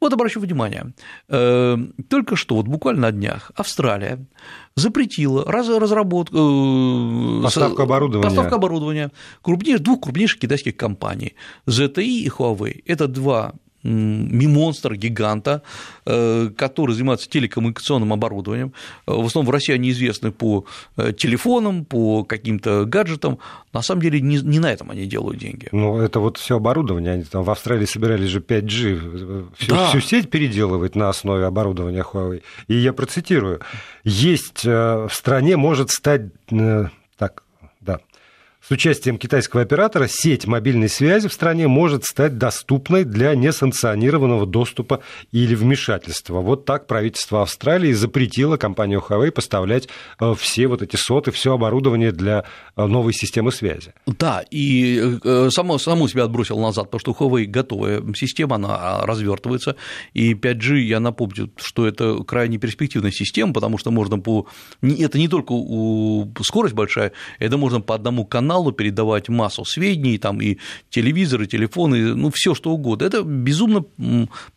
Вот 0.00 0.12
обращу 0.12 0.40
внимание, 0.40 0.92
э, 1.28 1.76
только 2.08 2.36
что, 2.36 2.56
вот 2.56 2.66
буквально 2.66 3.02
на 3.02 3.12
днях, 3.12 3.50
Австралия 3.54 4.26
запретила 4.74 5.44
разработку... 5.44 6.36
Э, 6.36 7.42
поставку 7.42 7.82
оборудования. 7.82 8.28
Поставку 8.28 8.54
оборудования 8.56 9.10
крупнейших, 9.42 9.82
двух 9.82 10.02
крупнейших 10.02 10.40
китайских 10.40 10.76
компаний– 10.76 11.34
ZTE 11.66 12.04
и 12.04 12.28
Huawei. 12.28 12.82
Это 12.84 13.08
два 13.08 13.54
монстр 13.86 14.94
гиганта, 14.94 15.62
э, 16.04 16.50
который 16.56 16.94
занимается 16.94 17.28
телекоммуникационным 17.28 18.12
оборудованием. 18.12 18.72
Э, 19.06 19.12
в 19.12 19.26
основном 19.26 19.46
в 19.46 19.50
России 19.50 19.72
они 19.72 19.90
известны 19.90 20.32
по 20.32 20.64
э, 20.96 21.12
телефонам, 21.12 21.84
по 21.84 22.24
каким-то 22.24 22.84
гаджетам. 22.84 23.38
На 23.72 23.82
самом 23.82 24.02
деле 24.02 24.20
не, 24.20 24.38
не 24.38 24.58
на 24.58 24.72
этом 24.72 24.90
они 24.90 25.06
делают 25.06 25.38
деньги. 25.38 25.68
Ну, 25.72 25.98
это 25.98 26.20
вот 26.20 26.38
все 26.38 26.56
оборудование. 26.56 27.12
Они 27.12 27.24
там 27.24 27.44
в 27.44 27.50
Австралии 27.50 27.86
собирались 27.86 28.30
же 28.30 28.40
5G, 28.40 29.48
всю, 29.58 29.70
да. 29.70 29.88
всю 29.88 30.00
сеть 30.00 30.30
переделывать 30.30 30.96
на 30.96 31.08
основе 31.08 31.44
оборудования 31.44 32.02
Huawei. 32.02 32.42
И 32.68 32.74
я 32.74 32.92
процитирую. 32.92 33.60
Есть 34.04 34.64
в 34.64 35.10
стране 35.10 35.56
может 35.56 35.90
стать 35.90 36.22
с 38.66 38.70
участием 38.72 39.16
китайского 39.16 39.62
оператора 39.62 40.08
сеть 40.08 40.48
мобильной 40.48 40.88
связи 40.88 41.28
в 41.28 41.32
стране 41.32 41.68
может 41.68 42.04
стать 42.04 42.36
доступной 42.36 43.04
для 43.04 43.36
несанкционированного 43.36 44.44
доступа 44.44 45.02
или 45.30 45.54
вмешательства. 45.54 46.40
Вот 46.40 46.64
так 46.64 46.88
правительство 46.88 47.42
Австралии 47.42 47.92
запретило 47.92 48.56
компанию 48.56 49.00
Huawei 49.08 49.30
поставлять 49.30 49.88
э, 50.18 50.34
все 50.36 50.66
вот 50.66 50.82
эти 50.82 50.96
соты, 50.96 51.30
все 51.30 51.54
оборудование 51.54 52.10
для 52.10 52.42
э, 52.76 52.86
новой 52.86 53.12
системы 53.12 53.52
связи. 53.52 53.94
Да, 54.04 54.42
и 54.50 55.16
э, 55.22 55.48
само, 55.52 55.78
саму 55.78 56.08
себя 56.08 56.24
отбросил 56.24 56.58
назад, 56.58 56.90
потому 56.90 56.98
что 56.98 57.12
Huawei 57.12 57.44
готовая 57.44 58.02
система, 58.16 58.56
она 58.56 58.76
а, 58.80 59.06
развертывается, 59.06 59.76
и 60.12 60.34
5G, 60.34 60.78
я 60.78 60.98
напомню, 60.98 61.52
что 61.56 61.86
это 61.86 62.16
крайне 62.24 62.58
перспективная 62.58 63.12
система, 63.12 63.52
потому 63.52 63.78
что 63.78 63.92
можно 63.92 64.18
по... 64.18 64.48
Это 64.82 65.18
не 65.18 65.28
только 65.28 65.54
скорость 66.42 66.74
большая, 66.74 67.12
это 67.38 67.56
можно 67.56 67.80
по 67.80 67.94
одному 67.94 68.26
каналу 68.26 68.55
каналу 68.56 68.72
передавать 68.72 69.28
массу 69.28 69.64
сведений, 69.64 70.18
там 70.18 70.40
и 70.40 70.56
телевизоры, 70.90 71.44
и 71.44 71.48
телефоны, 71.48 72.14
ну, 72.14 72.30
все 72.30 72.54
что 72.54 72.70
угодно. 72.70 73.06
Это 73.06 73.22
безумно 73.22 73.84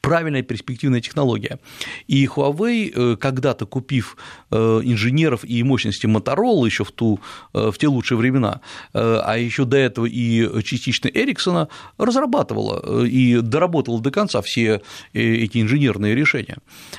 правильная 0.01 0.43
перспективная 0.43 1.01
технология. 1.01 1.59
И 2.07 2.25
Huawei, 2.25 2.91
э, 2.95 3.15
когда-то 3.17 3.65
купив 3.65 4.17
э, 4.51 4.81
инженеров 4.83 5.43
и 5.43 5.63
мощности 5.63 6.07
Motorola 6.07 6.65
еще 6.65 6.83
в, 6.83 6.91
ту, 6.91 7.19
э, 7.53 7.71
в 7.71 7.77
те 7.77 7.87
лучшие 7.87 8.17
времена, 8.17 8.61
а 8.93 9.37
еще 9.37 9.65
до 9.65 9.77
этого 9.77 10.05
и 10.05 10.63
частично 10.63 11.09
Эриксона, 11.09 11.67
разрабатывала 11.97 13.05
и 13.05 13.41
доработала 13.41 14.01
до 14.01 14.11
конца 14.11 14.41
все 14.41 14.81
эти 15.13 15.61
инженерные 15.61 16.15
решения. 16.15 16.57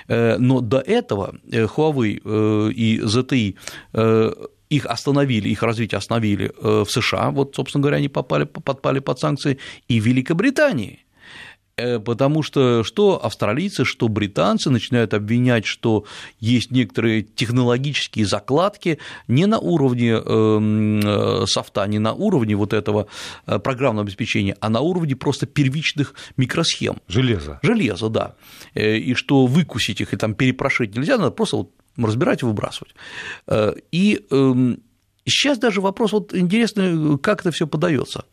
Но 0.09 0.61
до 0.61 0.79
этого 0.79 1.35
Huawei 1.51 2.73
и 2.73 3.01
ZTE 3.01 3.55
их 4.71 4.87
остановили, 4.87 5.49
их 5.49 5.63
развитие 5.63 5.99
остановили 5.99 6.53
э, 6.57 6.85
в 6.87 6.91
США, 6.91 7.31
вот, 7.31 7.55
собственно 7.55 7.83
говоря, 7.83 7.99
они 7.99 8.09
попали, 8.09 8.45
подпали 8.45 9.01
под 9.01 9.19
санкции, 9.19 9.59
и 9.89 10.01
в 10.01 10.07
Великобритании 10.07 11.05
э, 11.77 11.99
потому 11.99 12.43
что 12.43 12.85
что 12.85 13.25
австралийцы, 13.25 13.85
что 13.85 14.09
британцы 14.09 14.71
начинают 14.71 15.13
обвинять, 15.13 15.67
что 15.67 16.05
есть 16.39 16.71
некоторые 16.71 17.23
технологические 17.23 18.27
закладки 18.27 18.99
не 19.27 19.47
на 19.47 19.59
уровне 19.59 20.13
эм, 20.13 21.01
э, 21.01 21.47
софта, 21.47 21.87
не 21.89 21.99
на 21.99 22.13
уровне 22.13 22.55
вот 22.55 22.73
этого 22.73 23.09
программного 23.47 24.05
обеспечения, 24.07 24.57
а 24.61 24.69
на 24.69 24.81
уровне 24.81 25.17
просто 25.17 25.47
первичных 25.47 26.15
микросхем. 26.37 27.01
Железо. 27.09 27.59
Железо, 27.63 28.09
да. 28.09 28.35
И 28.75 29.15
что 29.15 29.47
выкусить 29.47 30.01
их 30.01 30.15
и 30.15 30.17
там 30.17 30.35
перепрошить 30.35 30.95
нельзя, 30.95 31.19
надо 31.19 31.33
просто 31.33 31.57
вот 31.57 31.71
разбирать 32.07 32.43
и 32.43 32.47
выбрасывать. 32.47 32.95
Э, 33.47 33.75
и 33.93 34.27
сейчас 35.27 35.57
эм, 35.57 35.61
даже 35.61 35.81
вопрос, 35.81 36.13
вот 36.13 36.35
интересно, 36.35 37.19
как 37.19 37.41
это 37.41 37.51
все 37.51 37.67
подается. 37.67 38.25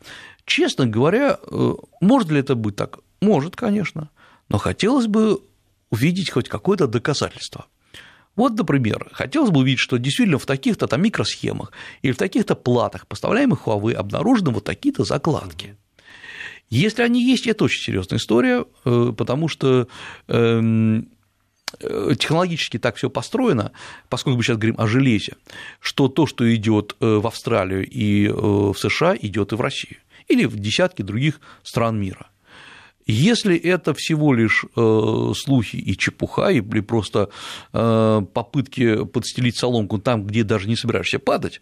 Честно 0.44 0.86
говоря, 0.86 1.38
э, 1.50 1.74
может 2.00 2.30
ли 2.30 2.40
это 2.40 2.54
быть 2.54 2.76
так? 2.76 2.98
Может, 3.20 3.56
конечно, 3.56 4.10
но 4.48 4.58
хотелось 4.58 5.06
бы 5.06 5.40
увидеть 5.90 6.30
хоть 6.30 6.48
какое-то 6.48 6.86
доказательство. 6.86 7.66
Вот, 8.36 8.56
например, 8.56 9.08
хотелось 9.12 9.50
бы 9.50 9.60
увидеть, 9.60 9.80
что 9.80 9.98
действительно 9.98 10.38
в 10.38 10.46
таких-то 10.46 10.86
там 10.86 11.02
микросхемах 11.02 11.72
или 12.02 12.12
в 12.12 12.16
таких-то 12.16 12.54
платах, 12.54 13.08
поставляемых 13.08 13.66
Huawei, 13.66 13.94
обнаружены 13.94 14.50
вот 14.50 14.62
такие-то 14.64 15.02
закладки. 15.04 15.76
Если 16.70 17.02
они 17.02 17.20
есть, 17.24 17.46
это 17.46 17.64
очень 17.64 17.82
серьезная 17.82 18.18
история, 18.18 18.64
э, 18.84 19.12
потому 19.16 19.48
что 19.48 19.88
эм, 20.28 21.08
технологически 21.80 22.78
так 22.78 22.96
все 22.96 23.10
построено, 23.10 23.72
поскольку 24.08 24.38
мы 24.38 24.42
сейчас 24.42 24.56
говорим 24.56 24.76
о 24.78 24.86
железе, 24.86 25.34
что 25.80 26.08
то, 26.08 26.26
что 26.26 26.52
идет 26.54 26.96
э, 27.00 27.16
в 27.16 27.26
Австралию 27.26 27.86
и 27.86 28.26
э, 28.26 28.32
в 28.32 28.74
США, 28.74 29.16
идет 29.20 29.52
и 29.52 29.56
в 29.56 29.60
Россию 29.60 29.98
или 30.28 30.44
в 30.44 30.58
десятки 30.58 31.02
других 31.02 31.40
стран 31.62 31.98
мира. 31.98 32.28
Если 33.06 33.56
это 33.56 33.94
всего 33.94 34.34
лишь 34.34 34.66
слухи 34.74 35.76
и 35.76 35.96
чепуха, 35.96 36.50
или 36.50 36.80
просто 36.80 37.30
попытки 37.72 39.06
подстелить 39.06 39.56
соломку 39.56 39.98
там, 39.98 40.24
где 40.24 40.44
даже 40.44 40.68
не 40.68 40.76
собираешься 40.76 41.18
падать, 41.18 41.60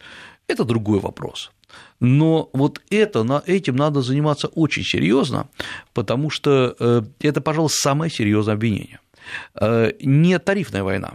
это 0.48 0.64
другой 0.64 0.98
вопрос. 0.98 1.52
Но 2.00 2.50
вот 2.52 2.80
это, 2.90 3.44
этим 3.46 3.76
надо 3.76 4.02
заниматься 4.02 4.48
очень 4.48 4.82
серьезно, 4.82 5.48
потому 5.94 6.30
что 6.30 7.04
это, 7.20 7.40
пожалуй, 7.40 7.70
самое 7.70 8.10
серьезное 8.10 8.54
обвинение. 8.54 8.98
Э, 9.54 9.92
не 10.00 10.38
тарифная 10.38 10.82
война, 10.82 11.14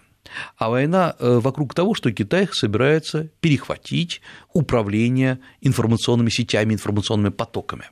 а 0.57 0.69
война 0.69 1.15
э, 1.19 1.39
вокруг 1.39 1.73
того, 1.73 1.93
что 1.93 2.11
Китай 2.11 2.47
собирается 2.51 3.29
перехватить 3.39 4.21
управление 4.53 5.39
информационными 5.61 6.29
сетями, 6.29 6.73
информационными 6.73 7.31
потоками. 7.31 7.85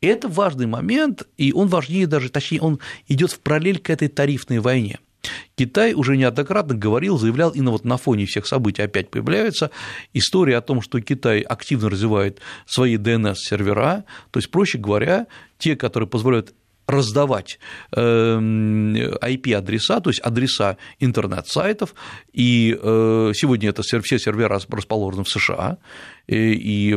И 0.00 0.06
это 0.06 0.28
важный 0.28 0.66
момент, 0.66 1.22
и 1.36 1.52
он 1.52 1.68
важнее 1.68 2.06
даже, 2.06 2.30
точнее, 2.30 2.60
он 2.60 2.80
идет 3.08 3.32
в 3.32 3.40
параллель 3.40 3.78
к 3.78 3.90
этой 3.90 4.08
тарифной 4.08 4.58
войне. 4.58 4.98
Китай 5.54 5.94
уже 5.94 6.16
неоднократно 6.16 6.74
говорил, 6.74 7.18
заявлял, 7.18 7.50
и 7.50 7.60
вот 7.60 7.84
на 7.84 7.96
фоне 7.96 8.26
всех 8.26 8.46
событий 8.46 8.82
опять 8.82 9.10
появляется 9.10 9.70
история 10.12 10.56
о 10.56 10.62
том, 10.62 10.80
что 10.80 11.00
Китай 11.00 11.40
активно 11.40 11.90
развивает 11.90 12.40
свои 12.66 12.96
DNS-сервера, 12.96 14.04
то 14.30 14.38
есть, 14.38 14.50
проще 14.50 14.78
говоря, 14.78 15.26
те, 15.58 15.76
которые 15.76 16.08
позволяют 16.08 16.54
раздавать 16.92 17.58
IP-адреса, 17.92 19.94
эм, 19.94 20.02
то 20.02 20.10
есть 20.10 20.20
адреса 20.20 20.76
интернет-сайтов, 21.00 21.94
и 22.32 22.78
э, 22.80 23.32
сегодня 23.34 23.70
это 23.70 23.82
все 23.82 24.18
сервера 24.18 24.60
расположены 24.68 25.24
в 25.24 25.28
США, 25.28 25.78
и 26.28 26.96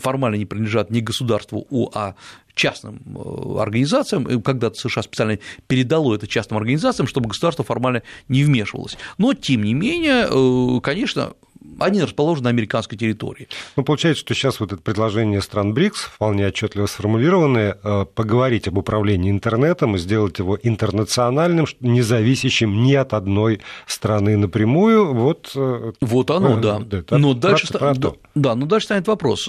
формально 0.00 0.36
не 0.36 0.46
принадлежат 0.46 0.90
не 0.90 1.00
государству, 1.00 1.66
а 1.94 2.14
частным 2.54 3.00
э, 3.16 3.60
организациям, 3.60 4.42
когда-то 4.42 4.78
США 4.78 5.02
специально 5.02 5.38
передало 5.66 6.14
это 6.14 6.26
частным 6.26 6.58
организациям, 6.58 7.06
чтобы 7.06 7.28
государство 7.28 7.64
формально 7.64 8.02
не 8.28 8.44
вмешивалось. 8.44 8.96
Но, 9.18 9.34
тем 9.34 9.64
не 9.64 9.74
менее, 9.74 10.28
э, 10.30 10.80
конечно, 10.80 11.32
они 11.80 12.02
расположены 12.02 12.44
на 12.44 12.50
американской 12.50 12.96
территории. 12.96 13.48
Ну, 13.76 13.82
получается, 13.82 14.20
что 14.20 14.34
сейчас 14.34 14.60
вот 14.60 14.72
это 14.72 14.82
предложение 14.82 15.40
стран 15.40 15.74
БРИКС, 15.74 16.00
вполне 16.00 16.46
отчетливо 16.46 16.86
сформулированное, 16.86 17.78
э, 17.82 18.04
поговорить 18.14 18.68
об 18.68 18.78
управлении 18.78 19.30
интернетом 19.30 19.96
и 19.96 19.98
сделать 19.98 20.38
его 20.38 20.58
интернациональным, 20.62 21.66
независящим 21.80 22.82
ни 22.82 22.94
от 22.94 23.14
одной 23.14 23.60
страны 23.86 24.36
напрямую, 24.36 25.14
вот... 25.14 25.52
Э, 25.56 25.92
вот 26.00 26.30
оно, 26.30 26.58
э, 26.58 26.60
да. 26.60 26.80
Это 26.90 27.18
но 27.18 27.34
дальше, 27.34 27.66
про, 27.72 27.94
про 27.94 28.14
да, 28.34 28.54
но 28.54 28.66
дальше 28.66 28.86
станет 28.86 29.08
вопрос. 29.08 29.48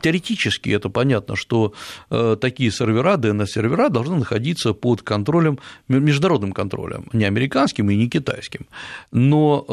Теоретически 0.00 0.70
это 0.70 0.88
понятно, 0.88 1.36
что 1.36 1.72
такие 2.08 2.70
сервера, 2.70 3.16
DNS-сервера 3.16 3.88
должны 3.88 4.16
находиться 4.16 4.72
под 4.72 5.02
контролем, 5.02 5.58
международным 5.88 6.52
контролем, 6.52 7.06
не 7.12 7.24
американским 7.24 7.90
и 7.90 7.96
не 7.96 8.08
китайским. 8.08 8.66
Но 9.12 9.64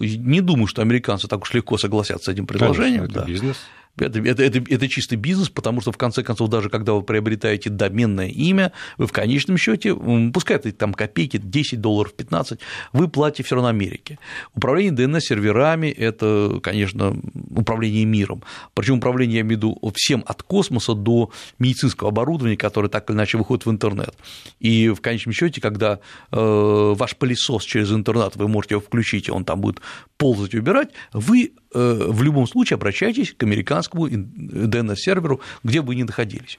не 0.00 0.40
думаю, 0.40 0.66
что 0.66 0.82
американцы 0.82 1.21
американцы 1.22 1.28
так 1.28 1.42
уж 1.42 1.54
легко 1.54 1.78
согласятся 1.78 2.30
с 2.30 2.34
этим 2.34 2.46
предложением. 2.46 3.02
Конечно, 3.02 3.20
да. 3.20 3.26
бизнес. 3.26 3.56
Это, 3.98 4.20
это, 4.20 4.42
это, 4.42 4.58
это 4.58 4.88
чистый 4.88 5.16
бизнес, 5.16 5.50
потому 5.50 5.82
что, 5.82 5.92
в 5.92 5.98
конце 5.98 6.22
концов, 6.22 6.48
даже 6.48 6.70
когда 6.70 6.94
вы 6.94 7.02
приобретаете 7.02 7.68
доменное 7.68 8.28
имя, 8.28 8.72
вы 8.96 9.06
в 9.06 9.12
конечном 9.12 9.58
счете, 9.58 9.94
пускай 10.32 10.56
это 10.56 10.72
там 10.72 10.94
копейки, 10.94 11.36
10 11.36 11.78
долларов, 11.78 12.14
15, 12.14 12.58
вы 12.94 13.08
платите 13.08 13.42
все 13.42 13.56
равно 13.56 13.68
Америке. 13.68 14.18
Управление 14.54 14.94
DNS-серверами– 14.94 15.88
это, 15.90 16.58
конечно, 16.62 17.14
управление 17.50 18.06
миром. 18.06 18.42
Причем 18.72 18.96
управление, 18.96 19.36
я 19.36 19.40
имею 19.42 19.58
в 19.58 19.58
виду, 19.58 19.92
всем 19.94 20.24
от 20.26 20.42
космоса 20.42 20.94
до 20.94 21.30
медицинского 21.58 22.08
оборудования, 22.08 22.56
которое 22.56 22.88
так 22.88 23.10
или 23.10 23.16
иначе 23.16 23.36
выходит 23.36 23.66
в 23.66 23.70
интернет. 23.70 24.14
И 24.58 24.88
в 24.88 25.02
конечном 25.02 25.34
счете, 25.34 25.60
когда 25.60 26.00
э, 26.30 26.94
ваш 26.96 27.16
пылесос 27.16 27.64
через 27.64 27.92
интернет, 27.92 28.36
вы 28.36 28.48
можете 28.48 28.76
его 28.76 28.82
включить, 28.82 29.28
и 29.28 29.30
он 29.32 29.44
там 29.44 29.60
будет 29.60 29.82
ползать 30.16 30.54
и 30.54 30.58
убирать, 30.58 30.90
вы 31.12 31.52
в 31.74 32.22
любом 32.22 32.46
случае 32.46 32.76
обращайтесь 32.76 33.32
к 33.32 33.42
американскому 33.42 34.08
DNS-серверу, 34.08 35.40
где 35.62 35.80
бы 35.80 35.88
вы 35.88 35.94
ни 35.96 36.02
находились. 36.02 36.58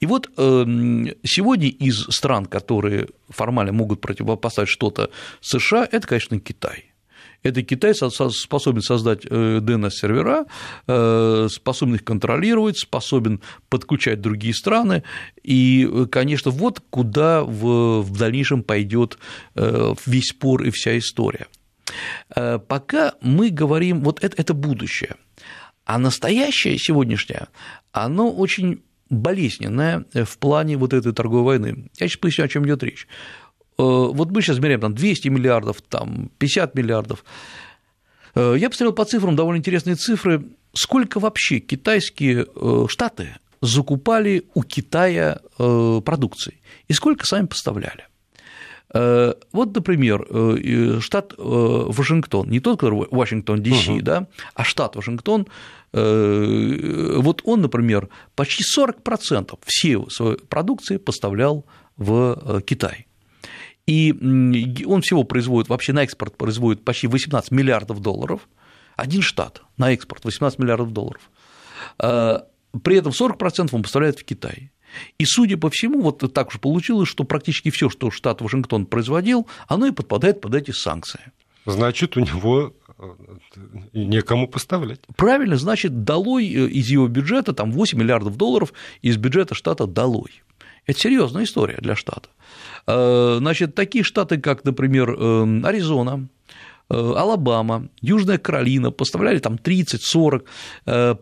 И 0.00 0.06
вот 0.06 0.30
эм, 0.36 1.10
сегодня 1.24 1.68
из 1.68 2.06
стран, 2.10 2.46
которые 2.46 3.08
формально 3.28 3.72
могут 3.72 4.00
противопоставить 4.00 4.68
что-то 4.68 5.10
США, 5.40 5.88
это, 5.90 6.06
конечно, 6.06 6.38
Китай. 6.38 6.94
Это 7.42 7.62
Китай 7.62 7.94
способен 7.94 8.80
создать 8.80 9.26
DNS-сервера, 9.26 10.46
э, 10.86 11.44
э, 11.46 11.48
способен 11.50 11.96
их 11.96 12.04
контролировать, 12.04 12.78
способен 12.78 13.40
подключать 13.68 14.22
другие 14.22 14.54
страны. 14.54 15.02
И, 15.42 16.06
конечно, 16.10 16.50
вот 16.50 16.80
куда 16.90 17.44
в 17.44 18.18
дальнейшем 18.18 18.62
пойдет 18.62 19.18
весь 19.54 20.28
спор 20.30 20.64
и 20.64 20.70
вся 20.70 20.96
история. 20.96 21.46
Э, 22.34 22.58
пока 22.58 23.14
мы 23.20 23.50
говорим, 23.50 24.02
вот 24.02 24.22
это, 24.22 24.40
это 24.40 24.54
будущее, 24.54 25.16
а 25.84 25.98
настоящее 25.98 26.78
сегодняшнее, 26.78 27.48
оно 27.92 28.30
очень 28.30 28.82
болезненное 29.10 30.04
в 30.14 30.38
плане 30.38 30.76
вот 30.76 30.92
этой 30.92 31.12
торговой 31.12 31.44
войны. 31.58 31.90
Я 31.98 32.08
сейчас 32.08 32.18
поясню, 32.18 32.44
о 32.44 32.48
чем 32.48 32.66
идет 32.66 32.82
речь. 32.82 33.06
Э, 33.78 33.82
вот 33.82 34.30
мы 34.30 34.42
сейчас 34.42 34.58
меряем 34.58 34.80
там 34.80 34.94
200 34.94 35.28
миллиардов, 35.28 35.82
там 35.82 36.30
50 36.38 36.74
миллиардов. 36.74 37.24
Э, 38.34 38.54
я 38.58 38.70
посмотрел 38.70 38.94
по 38.94 39.04
цифрам 39.04 39.36
довольно 39.36 39.58
интересные 39.58 39.96
цифры. 39.96 40.44
Сколько 40.72 41.20
вообще 41.20 41.60
китайские 41.60 42.46
штаты 42.88 43.36
закупали 43.60 44.42
у 44.54 44.64
Китая 44.64 45.38
продукции 45.56 46.60
и 46.88 46.92
сколько 46.92 47.24
сами 47.26 47.46
поставляли? 47.46 48.08
Э, 48.94 49.34
вот, 49.52 49.74
например, 49.74 50.24
э, 50.30 51.00
штат 51.00 51.34
э, 51.36 51.36
Вашингтон, 51.38 52.48
не 52.48 52.60
тот, 52.60 52.78
который 52.78 53.08
Вашингтон, 53.10 53.60
Д.С., 53.60 53.88
угу. 53.88 54.00
да, 54.00 54.28
а 54.54 54.64
штат 54.64 54.96
Вашингтон, 54.96 55.46
вот 55.92 57.42
он, 57.44 57.60
например, 57.60 58.08
почти 58.34 58.64
40% 58.64 59.56
всей 59.64 59.96
своей 60.10 60.38
продукции 60.38 60.96
поставлял 60.96 61.64
в 61.96 62.60
Китай. 62.62 63.06
И 63.86 64.12
он 64.84 65.02
всего 65.02 65.22
производит, 65.22 65.68
вообще 65.68 65.92
на 65.92 66.02
экспорт 66.02 66.36
производит 66.36 66.84
почти 66.84 67.06
18 67.06 67.52
миллиардов 67.52 68.00
долларов, 68.00 68.48
один 68.96 69.22
штат 69.22 69.62
на 69.76 69.92
экспорт 69.92 70.24
18 70.24 70.58
миллиардов 70.58 70.92
долларов. 70.92 71.30
При 71.96 72.96
этом 72.96 73.12
40% 73.12 73.68
он 73.70 73.82
поставляет 73.84 74.18
в 74.18 74.24
Китай. 74.24 74.72
И, 75.18 75.24
судя 75.24 75.56
по 75.56 75.70
всему, 75.70 76.00
вот 76.00 76.32
так 76.32 76.48
уж 76.48 76.60
получилось, 76.60 77.08
что 77.08 77.24
практически 77.24 77.70
все, 77.70 77.88
что 77.88 78.10
штат 78.10 78.40
Вашингтон 78.40 78.86
производил, 78.86 79.46
оно 79.68 79.86
и 79.86 79.92
подпадает 79.92 80.40
под 80.40 80.54
эти 80.54 80.70
санкции. 80.70 81.20
Значит, 81.66 82.16
у 82.16 82.20
него 82.20 82.74
э, 82.98 83.04
некому 83.94 84.48
поставлять. 84.48 85.00
Правильно, 85.16 85.56
значит, 85.56 86.04
долой 86.04 86.46
э, 86.46 86.68
из 86.68 86.88
его 86.88 87.08
бюджета, 87.08 87.52
там 87.54 87.72
8 87.72 87.98
миллиардов 87.98 88.36
долларов 88.36 88.72
из 89.00 89.16
бюджета 89.16 89.54
штата 89.54 89.86
долой. 89.86 90.42
Это 90.86 90.98
серьезная 91.00 91.44
история 91.44 91.78
для 91.80 91.96
штата. 91.96 92.28
Э, 92.86 93.36
значит, 93.38 93.74
такие 93.74 94.04
штаты, 94.04 94.38
как, 94.38 94.64
например, 94.64 95.10
Аризона, 95.64 96.28
Э, 96.43 96.43
Алабама, 96.88 97.88
Южная 98.02 98.38
Каролина 98.38 98.90
поставляли 98.90 99.38
там 99.38 99.54
30-40% 99.54 100.44
э, 100.86 101.14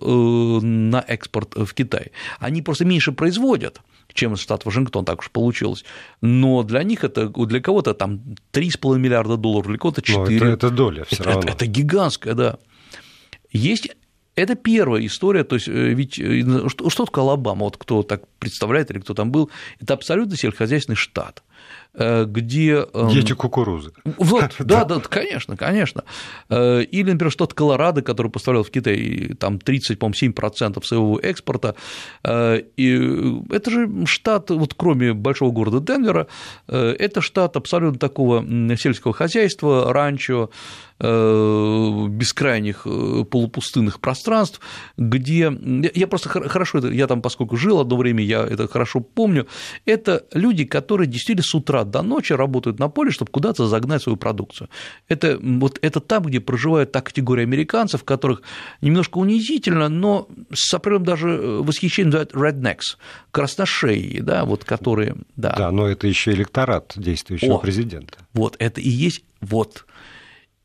э, 0.00 0.60
на 0.66 1.04
экспорт 1.06 1.54
в 1.56 1.74
Китай. 1.74 2.12
Они 2.38 2.62
просто 2.62 2.84
меньше 2.84 3.12
производят, 3.12 3.80
чем 4.12 4.36
штат 4.36 4.64
Вашингтон, 4.64 5.04
так 5.04 5.20
уж 5.20 5.30
получилось. 5.30 5.84
Но 6.20 6.62
для 6.62 6.82
них 6.84 7.04
это, 7.04 7.28
для 7.28 7.60
кого-то 7.60 7.94
там 7.94 8.20
3,5 8.52 8.98
миллиарда 8.98 9.36
долларов, 9.36 9.66
для 9.68 9.78
кого-то 9.78 10.02
4. 10.02 10.36
это, 10.36 10.46
это 10.46 10.70
доля 10.70 11.04
все 11.04 11.16
это, 11.16 11.24
равно. 11.24 11.40
Это, 11.42 11.52
это 11.52 11.66
гигантская, 11.66 12.34
да. 12.34 12.58
Есть 13.50 13.88
это 14.36 14.56
первая 14.56 15.06
история, 15.06 15.44
то 15.44 15.54
есть 15.54 15.68
ведь 15.68 16.14
что, 16.14 16.90
что 16.90 17.04
такое 17.04 17.24
Алабама, 17.24 17.64
вот 17.64 17.76
кто 17.76 18.02
так 18.02 18.26
представляет 18.38 18.90
или 18.90 18.98
кто 18.98 19.14
там 19.14 19.30
был, 19.30 19.50
это 19.80 19.94
абсолютно 19.94 20.36
сельскохозяйственный 20.36 20.96
штат. 20.96 21.42
Э, 21.96 22.24
где... 22.26 22.86
Эм, 22.92 23.08
Дети 23.08 23.34
кукурузы. 23.34 23.92
Вот, 24.04 24.56
да, 24.58 24.84
да, 24.84 24.98
конечно, 25.00 25.56
конечно. 25.56 26.04
Э, 26.48 26.82
или, 26.82 27.12
например, 27.12 27.30
штат 27.30 27.54
Колорадо, 27.54 28.02
который 28.02 28.30
поставлял 28.30 28.64
в 28.64 28.70
Китай 28.70 29.34
там 29.38 29.58
30, 29.58 29.98
по-моему, 29.98 30.32
7% 30.32 30.84
своего 30.84 31.18
экспорта. 31.20 31.76
Э, 32.24 32.60
и 32.76 33.40
это 33.50 33.70
же 33.70 34.06
штат, 34.06 34.50
вот 34.50 34.74
кроме 34.74 35.12
большого 35.12 35.52
города 35.52 35.80
Денвера, 35.80 36.26
это 36.66 37.20
штат 37.20 37.56
абсолютно 37.56 37.98
такого 37.98 38.44
сельского 38.76 39.12
хозяйства, 39.12 39.92
ранчо, 39.92 40.50
бескрайних 40.98 42.86
полупустынных 43.30 44.00
пространств, 44.00 44.60
где 44.96 45.52
я 45.94 46.06
просто 46.06 46.28
хорошо, 46.28 46.78
я 46.88 47.06
там, 47.06 47.20
поскольку 47.20 47.56
жил 47.56 47.80
одно 47.80 47.96
время, 47.96 48.22
я 48.22 48.44
это 48.44 48.68
хорошо 48.68 49.00
помню, 49.00 49.46
это 49.86 50.24
люди, 50.32 50.64
которые 50.64 51.08
действительно 51.08 51.44
с 51.44 51.54
утра 51.54 51.84
до 51.84 52.02
ночи 52.02 52.32
работают 52.32 52.78
на 52.78 52.88
поле, 52.88 53.10
чтобы 53.10 53.30
куда-то 53.30 53.66
загнать 53.66 54.02
свою 54.02 54.16
продукцию. 54.16 54.68
Это, 55.08 55.38
вот, 55.40 55.78
это 55.82 56.00
там, 56.00 56.24
где 56.24 56.40
проживает 56.40 56.92
та 56.92 57.00
категория 57.00 57.42
американцев, 57.42 58.04
которых 58.04 58.42
немножко 58.80 59.18
унизительно, 59.18 59.88
но 59.88 60.28
с 60.52 60.72
определенным 60.72 61.04
даже 61.04 61.28
э, 61.28 61.62
восхищением 61.62 62.10
называют 62.10 62.32
rednecks, 62.32 62.96
красношеи, 63.30 64.20
да, 64.20 64.44
вот 64.44 64.64
которые… 64.64 65.16
Да. 65.36 65.54
да, 65.56 65.70
но 65.70 65.88
это 65.88 66.06
еще 66.06 66.32
электорат 66.32 66.92
действующего 66.96 67.54
О, 67.54 67.58
президента. 67.58 68.18
Вот, 68.32 68.56
это 68.58 68.80
и 68.80 68.88
есть 68.88 69.24
вот 69.40 69.86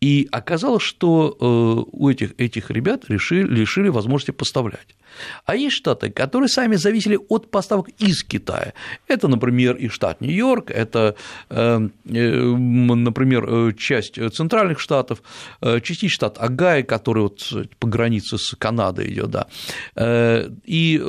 и 0.01 0.27
оказалось, 0.31 0.83
что 0.83 1.35
э, 1.39 1.89
у 1.91 2.09
этих, 2.09 2.33
этих 2.39 2.71
ребят 2.71 3.05
решили, 3.09 3.47
лишили 3.47 3.89
возможности 3.89 4.31
поставлять. 4.31 4.95
А 5.45 5.55
есть 5.55 5.75
штаты, 5.75 6.09
которые 6.09 6.49
сами 6.49 6.75
зависели 6.75 7.17
от 7.29 7.51
поставок 7.51 7.89
из 7.99 8.23
Китая. 8.23 8.73
Это, 9.07 9.27
например, 9.27 9.75
и 9.75 9.87
штат 9.89 10.21
Нью-Йорк, 10.21 10.71
это, 10.71 11.15
э, 11.49 11.79
например, 12.05 13.73
часть 13.75 14.19
центральных 14.33 14.79
штатов, 14.79 15.21
э, 15.61 15.79
частично 15.81 16.09
штат 16.09 16.37
Агай, 16.39 16.83
который 16.83 17.23
вот 17.23 17.41
по 17.79 17.87
границе 17.87 18.37
с 18.37 18.55
Канадой 18.57 19.11
идет, 19.11 19.29
да. 19.31 19.47
И 20.65 21.01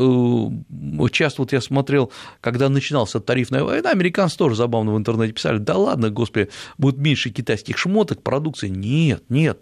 часто 1.12 1.42
вот 1.42 1.52
я 1.52 1.60
смотрел, 1.60 2.12
когда 2.40 2.68
начинался 2.68 3.20
тарифная 3.20 3.62
война, 3.62 3.90
американцы 3.90 4.36
тоже 4.36 4.56
забавно 4.56 4.94
в 4.94 4.98
интернете 4.98 5.32
писали, 5.32 5.58
да 5.58 5.76
ладно, 5.76 6.10
господи, 6.10 6.48
будет 6.78 6.98
меньше 6.98 7.30
китайских 7.30 7.78
шмоток, 7.78 8.22
продукции 8.22 8.68
нет, 8.68 9.22
нет. 9.28 9.60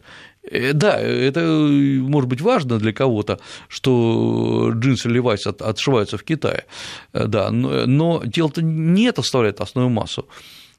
Э, 0.50 0.72
да, 0.72 0.98
это 0.98 1.40
может 1.40 2.28
быть 2.28 2.40
важно 2.40 2.78
для 2.78 2.92
кого-то, 2.92 3.38
что 3.68 4.70
джинсы 4.74 5.08
Levi's 5.08 5.48
отшиваются 5.61 6.16
в 6.18 6.24
Китае, 6.24 6.64
э, 7.12 7.26
да, 7.26 7.50
но, 7.50 7.87
но 7.87 8.22
дело-то 8.24 8.62
не 8.62 9.04
это 9.04 9.22
составляет 9.22 9.61
основную 9.61 9.94
массу. 9.94 10.26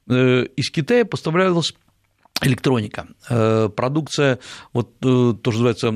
Э, 0.08 0.46
из 0.56 0.70
Китая 0.70 1.04
поставлялась 1.04 1.74
электроника, 2.42 3.06
продукция, 3.76 4.38
вот 4.72 4.98
то, 5.00 5.36
что 5.42 5.50
называется 5.50 5.88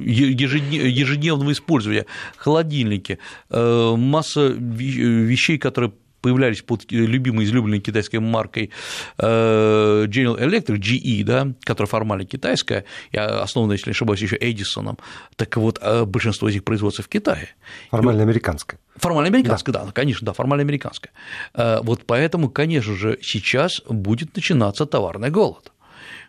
ежедневного 0.00 1.52
использования, 1.52 2.06
холодильники, 2.36 3.20
масса 3.48 4.48
вещей, 4.48 5.58
которые 5.58 5.92
появлялись 6.22 6.62
под 6.62 6.90
любимой, 6.90 7.44
излюбленной 7.44 7.80
китайской 7.80 8.18
маркой 8.20 8.70
э, 9.18 10.06
General 10.06 10.38
Electric, 10.38 10.78
GE, 10.78 11.24
да, 11.24 11.48
которая 11.64 11.88
формально 11.88 12.24
китайская, 12.24 12.84
и 13.10 13.18
основана, 13.18 13.72
если 13.72 13.90
не 13.90 13.92
ошибаюсь, 13.92 14.22
еще 14.22 14.38
Эдисоном, 14.40 14.98
так 15.36 15.56
вот, 15.56 15.78
э, 15.82 16.04
большинство 16.04 16.48
из 16.48 16.54
них 16.54 16.64
производится 16.64 17.02
в 17.02 17.08
Китае. 17.08 17.48
Формально 17.90 18.22
американская. 18.22 18.78
Формально 18.96 19.28
американская, 19.28 19.72
да. 19.72 19.84
да, 19.84 19.92
конечно, 19.92 20.24
да, 20.24 20.32
формально 20.32 20.62
американская. 20.62 21.12
Э, 21.54 21.80
вот 21.82 22.04
поэтому, 22.06 22.48
конечно 22.48 22.94
же, 22.94 23.18
сейчас 23.20 23.82
будет 23.88 24.36
начинаться 24.36 24.86
товарный 24.86 25.30
голод 25.30 25.72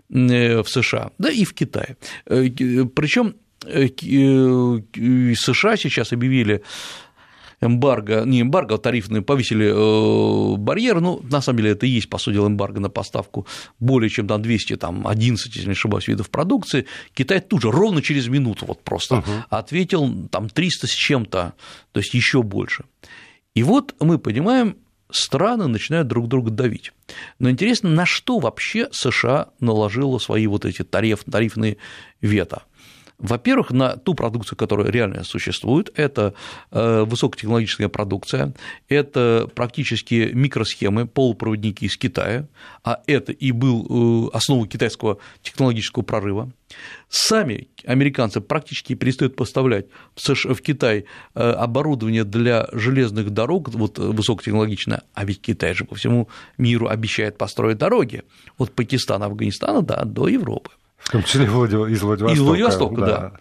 в 0.09 0.65
США, 0.65 1.11
да 1.17 1.31
и 1.31 1.45
в 1.45 1.53
Китае. 1.53 1.97
Причем 2.25 3.35
США 5.35 5.77
сейчас 5.77 6.11
объявили 6.11 6.61
эмбарго, 7.63 8.23
не 8.25 8.41
эмбарго, 8.41 8.75
а 8.75 8.77
тарифные, 8.77 9.21
повесили 9.21 9.67
э, 9.67 10.57
барьер, 10.57 11.01
ну, 11.01 11.21
на 11.23 11.41
самом 11.41 11.57
деле, 11.57 11.71
это 11.71 11.85
и 11.85 11.89
есть, 11.89 12.09
по 12.09 12.17
сути 12.17 12.35
дела, 12.35 12.47
эмбарго 12.47 12.79
на 12.79 12.89
поставку 12.89 13.47
более 13.79 14.09
чем 14.09 14.27
там 14.27 14.41
200, 14.41 14.75
там, 14.77 15.07
11, 15.07 15.55
если 15.55 15.67
не 15.67 15.73
ошибаюсь, 15.73 16.07
видов 16.07 16.29
продукции, 16.29 16.85
Китай 17.13 17.39
тут 17.39 17.61
же, 17.61 17.71
ровно 17.71 18.01
через 18.01 18.27
минуту 18.27 18.65
вот 18.65 18.83
просто 18.83 19.17
угу. 19.17 19.31
ответил, 19.49 20.27
там, 20.29 20.49
300 20.49 20.87
с 20.87 20.91
чем-то, 20.91 21.53
то 21.91 21.99
есть 21.99 22.13
еще 22.13 22.43
больше. 22.43 22.85
И 23.55 23.63
вот 23.63 23.95
мы 23.99 24.17
понимаем, 24.17 24.75
страны 25.11 25.67
начинают 25.67 26.07
друг 26.07 26.27
друга 26.27 26.51
давить. 26.51 26.91
Но 27.39 27.49
интересно, 27.49 27.89
на 27.89 28.05
что 28.05 28.39
вообще 28.39 28.89
США 28.91 29.49
наложила 29.59 30.17
свои 30.17 30.47
вот 30.47 30.65
эти 30.65 30.83
тариф, 30.83 31.23
тарифные 31.29 31.77
вето? 32.21 32.63
Во-первых, 33.23 33.71
на 33.71 33.95
ту 33.95 34.15
продукцию, 34.15 34.57
которая 34.57 34.91
реально 34.91 35.23
существует, 35.23 35.89
это 35.95 36.33
э, 36.71 37.05
высокотехнологическая 37.07 37.87
продукция, 37.87 38.53
это 38.89 39.49
практически 39.55 40.31
микросхемы, 40.33 41.07
полупроводники 41.07 41.85
из 41.85 41.95
Китая, 41.95 42.49
а 42.83 43.01
это 43.07 43.31
и 43.31 43.53
был 43.53 44.27
э, 44.27 44.37
основой 44.37 44.67
китайского 44.67 45.19
технологического 45.41 46.03
прорыва. 46.03 46.51
Сами 47.07 47.69
американцы 47.85 48.41
практически 48.41 48.93
перестают 48.93 49.37
поставлять 49.37 49.85
в 50.17 50.61
Китай 50.61 51.05
э, 51.33 51.39
оборудование 51.39 52.25
для 52.25 52.67
железных 52.73 53.29
дорог, 53.29 53.69
вот 53.69 53.99
высокотехнологичное, 53.99 55.03
а 55.13 55.23
ведь 55.23 55.39
Китай 55.39 55.73
же 55.73 55.85
по 55.85 55.95
всему 55.95 56.27
миру 56.57 56.89
обещает 56.89 57.37
построить 57.37 57.77
дороги 57.77 58.23
от 58.57 58.73
Пакистана, 58.73 59.27
Афганистана 59.27 59.81
да, 59.81 60.03
до 60.03 60.27
Европы. 60.27 60.71
В 61.03 61.11
том 61.11 61.23
числе 61.23 61.45
из 61.45 61.51
Владивостока. 61.51 62.31
Из 62.31 62.39
Владивостока, 62.39 63.01
да. 63.01 63.05
да. 63.05 63.31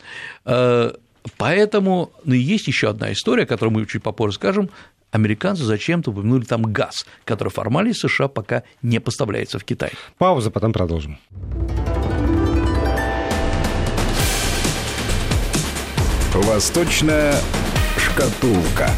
Э, 0.45 0.93
поэтому 1.37 2.13
ну, 2.25 2.35
есть 2.35 2.67
еще 2.67 2.91
одна 2.91 3.13
история, 3.13 3.47
которую 3.47 3.75
мы 3.75 3.87
чуть 3.87 4.03
попозже 4.03 4.37
скажем. 4.37 4.71
Американцы 5.11 5.65
зачем-то 5.65 6.11
упомянули 6.11 6.45
там 6.45 6.63
газ, 6.63 7.07
который 7.25 7.51
формально 7.51 7.91
из 7.91 8.01
США 8.01 8.29
пока 8.29 8.63
не 8.81 8.99
поставляется 8.99 9.59
в 9.59 9.65
Китай. 9.65 9.93
Пауза, 10.17 10.51
потом 10.51 10.73
продолжим. 10.73 11.19
Восточная 16.35 17.35
шкатулка. 17.99 18.91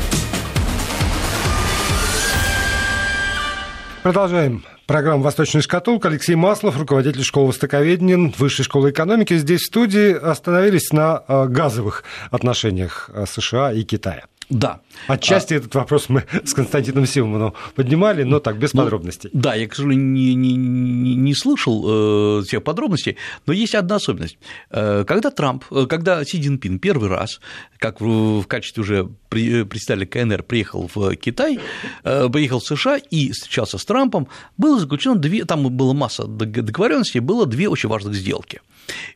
Продолжаем 4.04 4.62
Программа 4.86 5.22
«Восточная 5.22 5.62
шкатулка». 5.62 6.08
Алексей 6.08 6.34
Маслов, 6.34 6.78
руководитель 6.78 7.24
школы 7.24 7.48
востоковедения 7.48 8.32
Высшей 8.36 8.66
школы 8.66 8.90
экономики. 8.90 9.34
Здесь 9.38 9.62
в 9.62 9.66
студии 9.66 10.12
остановились 10.12 10.92
на 10.92 11.24
э, 11.26 11.46
газовых 11.46 12.04
отношениях 12.30 13.08
э, 13.14 13.24
США 13.26 13.72
и 13.72 13.82
Китая. 13.82 14.24
Да. 14.50 14.80
Отчасти 15.06 15.54
а... 15.54 15.56
этот 15.56 15.74
вопрос 15.74 16.08
мы 16.08 16.24
с 16.44 16.54
Константином 16.54 17.06
Симоновым 17.06 17.54
поднимали, 17.74 18.22
но 18.24 18.40
так, 18.40 18.58
без 18.58 18.74
ну, 18.74 18.82
подробностей. 18.82 19.30
Да, 19.32 19.54
я, 19.54 19.66
к 19.66 19.74
сожалению, 19.74 20.06
не, 20.06 20.34
не, 20.34 21.14
не 21.16 21.34
слышал 21.34 22.40
э, 22.40 22.42
всех 22.44 22.62
подробностей, 22.62 23.16
но 23.46 23.52
есть 23.52 23.74
одна 23.74 23.96
особенность. 23.96 24.38
Э, 24.70 25.04
когда 25.06 25.30
Трамп, 25.30 25.64
э, 25.70 25.86
когда 25.88 26.24
Си 26.24 26.40
Цзиньпин 26.40 26.78
первый 26.78 27.08
раз, 27.08 27.40
как 27.78 28.00
в, 28.00 28.42
в 28.42 28.46
качестве 28.46 28.82
уже 28.82 29.08
представителя 29.28 30.06
КНР, 30.06 30.42
приехал 30.42 30.90
в 30.94 31.16
Китай, 31.16 31.58
э, 32.04 32.28
приехал 32.28 32.60
в 32.60 32.64
США 32.64 32.98
и 32.98 33.32
встречался 33.32 33.78
с 33.78 33.84
Трампом, 33.84 34.28
было 34.56 34.78
заключено 34.78 35.16
две, 35.16 35.44
там 35.44 35.68
была 35.74 35.94
масса 35.94 36.24
договоренностей, 36.26 37.20
было 37.20 37.46
две 37.46 37.68
очень 37.68 37.88
важных 37.88 38.14
сделки– 38.14 38.60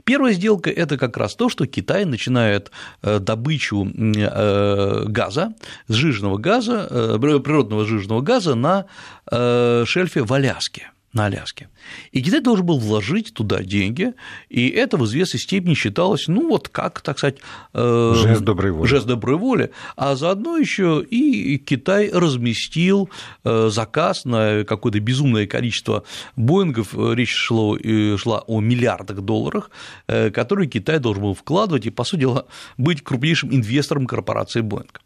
Первая 0.04 0.32
сделка– 0.32 0.70
это 0.76 0.96
как 0.96 1.16
раз 1.16 1.34
то, 1.34 1.48
что 1.48 1.66
Китай 1.66 2.04
начинает 2.04 2.70
э, 3.02 3.18
добычу 3.18 3.86
э, 3.86 5.04
газа, 5.18 5.54
сжиженного 5.88 6.38
газа, 6.38 6.86
э, 6.90 7.40
природного 7.44 7.84
сжиженного 7.84 8.20
газа 8.20 8.54
на 8.54 8.84
шельфе 9.84 10.22
в 10.22 10.32
Аляске 10.32 10.90
на 11.12 11.26
Аляске. 11.26 11.68
И 12.12 12.22
Китай 12.22 12.40
должен 12.40 12.66
был 12.66 12.78
вложить 12.78 13.32
туда 13.32 13.62
деньги, 13.62 14.12
и 14.48 14.68
это 14.68 14.96
в 14.96 15.04
известной 15.04 15.40
степени 15.40 15.74
считалось, 15.74 16.28
ну 16.28 16.48
вот 16.48 16.68
как, 16.68 17.00
так 17.00 17.18
сказать, 17.18 17.38
э, 17.72 18.14
жест 18.16 18.42
доброй 18.42 18.72
воли. 18.72 18.88
Жест 18.88 19.06
доброй 19.06 19.36
воли, 19.36 19.70
а 19.96 20.16
заодно 20.16 20.58
еще 20.58 21.02
и 21.02 21.58
Китай 21.58 22.10
разместил 22.12 23.08
э, 23.44 23.68
заказ 23.70 24.24
на 24.24 24.64
какое-то 24.64 25.00
безумное 25.00 25.46
количество 25.46 26.04
Боингов, 26.36 26.94
речь 26.94 27.34
шло, 27.34 27.78
шла 28.16 28.40
о 28.46 28.60
миллиардах 28.60 29.20
долларов, 29.22 29.70
э, 30.08 30.30
которые 30.30 30.68
Китай 30.68 30.98
должен 30.98 31.22
был 31.22 31.34
вкладывать 31.34 31.86
и, 31.86 31.90
по 31.90 32.04
сути 32.04 32.20
дела, 32.20 32.46
быть 32.76 33.02
крупнейшим 33.02 33.54
инвестором 33.54 34.06
корпорации 34.06 34.60
Боинг. 34.60 35.00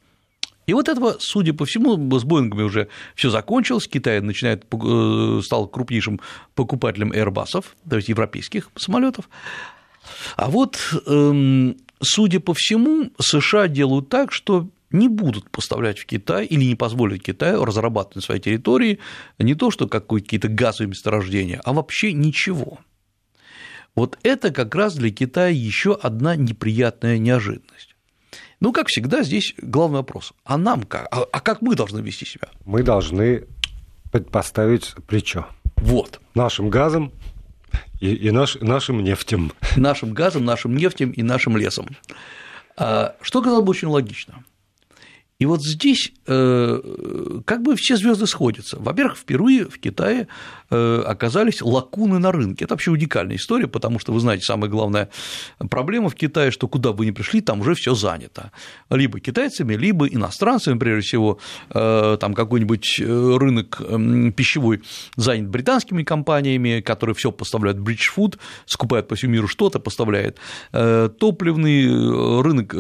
И 0.66 0.74
вот 0.74 0.88
этого, 0.88 1.16
судя 1.18 1.52
по 1.54 1.64
всему, 1.64 1.96
с 2.18 2.24
Боингами 2.24 2.62
уже 2.62 2.88
все 3.14 3.30
закончилось, 3.30 3.88
Китай 3.88 4.20
начинает, 4.20 4.64
э, 4.72 5.40
стал 5.42 5.66
крупнейшим 5.68 6.20
покупателем 6.54 7.12
Airbus, 7.12 7.64
то 7.88 7.96
есть 7.96 8.08
европейских 8.08 8.70
самолетов. 8.76 9.28
А 10.36 10.50
вот, 10.50 10.78
эм, 11.06 11.76
судя 12.00 12.40
по 12.40 12.54
всему, 12.54 13.10
США 13.20 13.68
делают 13.68 14.08
так, 14.08 14.32
что 14.32 14.68
не 14.90 15.08
будут 15.08 15.50
поставлять 15.50 15.98
в 15.98 16.06
Китай 16.06 16.44
или 16.44 16.64
не 16.64 16.74
позволят 16.74 17.22
Китаю 17.22 17.64
разрабатывать 17.64 18.16
на 18.16 18.22
своей 18.22 18.40
территории 18.40 18.98
не 19.38 19.54
то, 19.54 19.70
что 19.70 19.88
какие-то 19.88 20.48
газовые 20.48 20.90
месторождения, 20.90 21.60
а 21.64 21.72
вообще 21.72 22.12
ничего. 22.12 22.78
Вот 23.94 24.18
это 24.22 24.50
как 24.50 24.74
раз 24.74 24.94
для 24.94 25.10
Китая 25.10 25.48
еще 25.48 25.94
одна 25.94 26.36
неприятная 26.36 27.18
неожиданность. 27.18 27.91
Ну, 28.62 28.72
как 28.72 28.86
всегда, 28.86 29.24
здесь 29.24 29.54
главный 29.60 29.96
вопрос. 29.96 30.34
А 30.44 30.56
нам 30.56 30.84
как? 30.84 31.08
А, 31.10 31.24
а 31.32 31.40
как 31.40 31.62
мы 31.62 31.74
должны 31.74 31.98
вести 31.98 32.24
себя? 32.24 32.46
Мы 32.64 32.84
должны 32.84 33.48
поставить 34.30 34.94
плечо. 35.08 35.48
Вот. 35.78 36.20
Нашим 36.36 36.70
газом 36.70 37.10
и, 38.00 38.14
и 38.14 38.30
наш, 38.30 38.54
нашим 38.60 39.02
нефтем. 39.02 39.50
Нашим 39.74 40.14
газом, 40.14 40.44
нашим 40.44 40.76
нефтем 40.76 41.10
и 41.10 41.24
нашим 41.24 41.56
лесом. 41.56 41.88
А, 42.76 43.16
что 43.20 43.42
казалось 43.42 43.64
бы 43.64 43.70
очень 43.70 43.88
логично. 43.88 44.44
И 45.38 45.44
вот 45.44 45.60
здесь 45.60 46.12
э, 46.28 47.40
как 47.44 47.62
бы 47.62 47.74
все 47.74 47.96
звезды 47.96 48.28
сходятся. 48.28 48.78
Во-первых, 48.78 49.18
впервые 49.18 49.64
в 49.64 49.76
Китае 49.80 50.28
э, 50.70 51.02
оказались 51.04 51.60
лакуны 51.60 52.20
на 52.20 52.30
рынке. 52.30 52.64
Это 52.64 52.74
вообще 52.74 52.92
уникальная 52.92 53.34
история, 53.34 53.66
потому 53.66 53.98
что, 53.98 54.12
вы 54.12 54.20
знаете, 54.20 54.44
самая 54.44 54.70
главная 54.70 55.08
проблема 55.68 56.10
в 56.10 56.14
Китае, 56.14 56.52
что 56.52 56.68
куда 56.68 56.92
бы 56.92 57.04
ни 57.06 57.10
пришли, 57.10 57.40
там 57.40 57.60
уже 57.60 57.74
все 57.74 57.96
занято. 57.96 58.52
Либо 58.88 59.18
китайцами, 59.18 59.74
либо 59.74 60.06
иностранцами, 60.06 60.78
прежде 60.78 61.08
всего, 61.08 61.40
э, 61.70 62.16
там 62.20 62.34
какой-нибудь 62.34 63.00
рынок 63.00 63.82
пищевой 64.36 64.82
занят 65.16 65.48
британскими 65.48 66.04
компаниями, 66.04 66.80
которые 66.82 67.16
все 67.16 67.32
поставляют 67.32 67.80
British 67.80 68.14
Food, 68.16 68.38
скупают 68.66 69.08
по 69.08 69.16
всему 69.16 69.32
миру 69.32 69.48
что-то, 69.48 69.80
поставляет 69.80 70.38
топливный 70.70 72.42
рынок, 72.42 72.70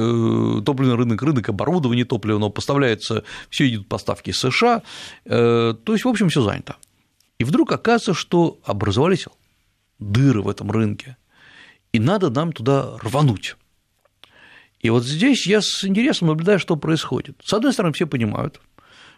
топливный 0.64 0.94
рынок, 0.94 1.22
рынок 1.22 1.48
оборудования 1.48 2.04
топливного 2.04 2.51
поставляется, 2.52 3.24
все 3.50 3.68
идут 3.68 3.88
поставки 3.88 4.30
из 4.30 4.38
США, 4.38 4.82
э, 5.24 5.74
то 5.84 5.92
есть, 5.92 6.04
в 6.04 6.08
общем, 6.08 6.28
все 6.28 6.42
занято. 6.42 6.76
И 7.38 7.44
вдруг 7.44 7.72
оказывается, 7.72 8.14
что 8.14 8.60
образовались 8.64 9.26
дыры 9.98 10.42
в 10.42 10.48
этом 10.48 10.70
рынке, 10.70 11.16
и 11.92 11.98
надо 11.98 12.30
нам 12.30 12.52
туда 12.52 12.96
рвануть. 12.98 13.56
И 14.80 14.90
вот 14.90 15.04
здесь 15.04 15.46
я 15.46 15.60
с 15.60 15.84
интересом 15.84 16.28
наблюдаю, 16.28 16.58
что 16.58 16.76
происходит. 16.76 17.40
С 17.44 17.52
одной 17.52 17.72
стороны, 17.72 17.94
все 17.94 18.06
понимают, 18.06 18.60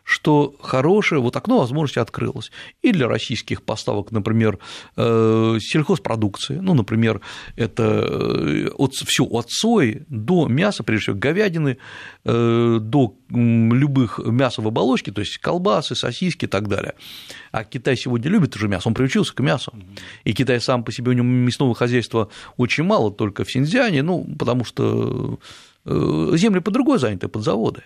что 0.04 0.54
хорошее 0.60 1.20
вот 1.20 1.34
окно 1.34 1.58
возможности 1.58 1.98
открылось 1.98 2.52
и 2.82 2.92
для 2.92 3.08
российских 3.08 3.62
поставок, 3.62 4.12
например, 4.12 4.58
э, 4.96 5.56
сельхозпродукции, 5.60 6.58
ну, 6.60 6.74
например, 6.74 7.22
это 7.56 7.82
э, 7.82 8.68
от, 8.76 8.92
все 8.92 9.24
от 9.24 9.50
сои 9.50 10.02
до 10.08 10.46
мяса, 10.46 10.82
прежде 10.82 11.04
всего 11.04 11.16
говядины, 11.16 11.78
э, 12.24 12.78
до 12.80 13.16
любых 13.30 14.18
мяса 14.18 14.60
в 14.60 14.68
оболочке, 14.68 15.10
то 15.10 15.22
есть 15.22 15.38
колбасы, 15.38 15.94
сосиски 15.94 16.44
и 16.44 16.48
так 16.48 16.68
далее. 16.68 16.94
А 17.50 17.64
Китай 17.64 17.96
сегодня 17.96 18.30
любит 18.30 18.54
уже 18.56 18.68
мясо, 18.68 18.88
он 18.88 18.94
приучился 18.94 19.34
к 19.34 19.40
мясу. 19.40 19.72
И 20.24 20.34
Китай 20.34 20.60
сам 20.60 20.84
по 20.84 20.92
себе, 20.92 21.10
у 21.10 21.14
него 21.14 21.26
мясного 21.26 21.74
хозяйства 21.74 22.28
очень 22.58 22.84
мало, 22.84 23.10
только 23.10 23.44
в 23.44 23.50
Синьцзяне, 23.50 24.02
ну, 24.02 24.26
потому 24.38 24.64
что 24.64 25.38
земли 25.86 26.60
под 26.60 26.72
другой 26.72 26.98
заняты, 26.98 27.28
под 27.28 27.42
заводы. 27.42 27.82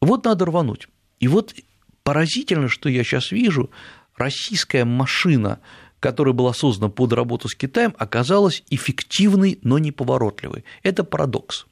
Вот 0.00 0.24
надо 0.24 0.46
рвануть. 0.46 0.88
И 1.20 1.28
вот 1.28 1.54
поразительно, 2.02 2.68
что 2.68 2.88
я 2.88 3.04
сейчас 3.04 3.32
вижу, 3.32 3.70
российская 4.16 4.84
машина, 4.84 5.60
которая 6.00 6.34
была 6.34 6.52
создана 6.52 6.90
под 6.90 7.12
работу 7.12 7.48
с 7.48 7.54
Китаем, 7.54 7.94
оказалась 7.98 8.62
эффективной, 8.70 9.58
но 9.62 9.78
неповоротливой. 9.78 10.64
Это 10.82 11.04
парадокс. 11.04 11.66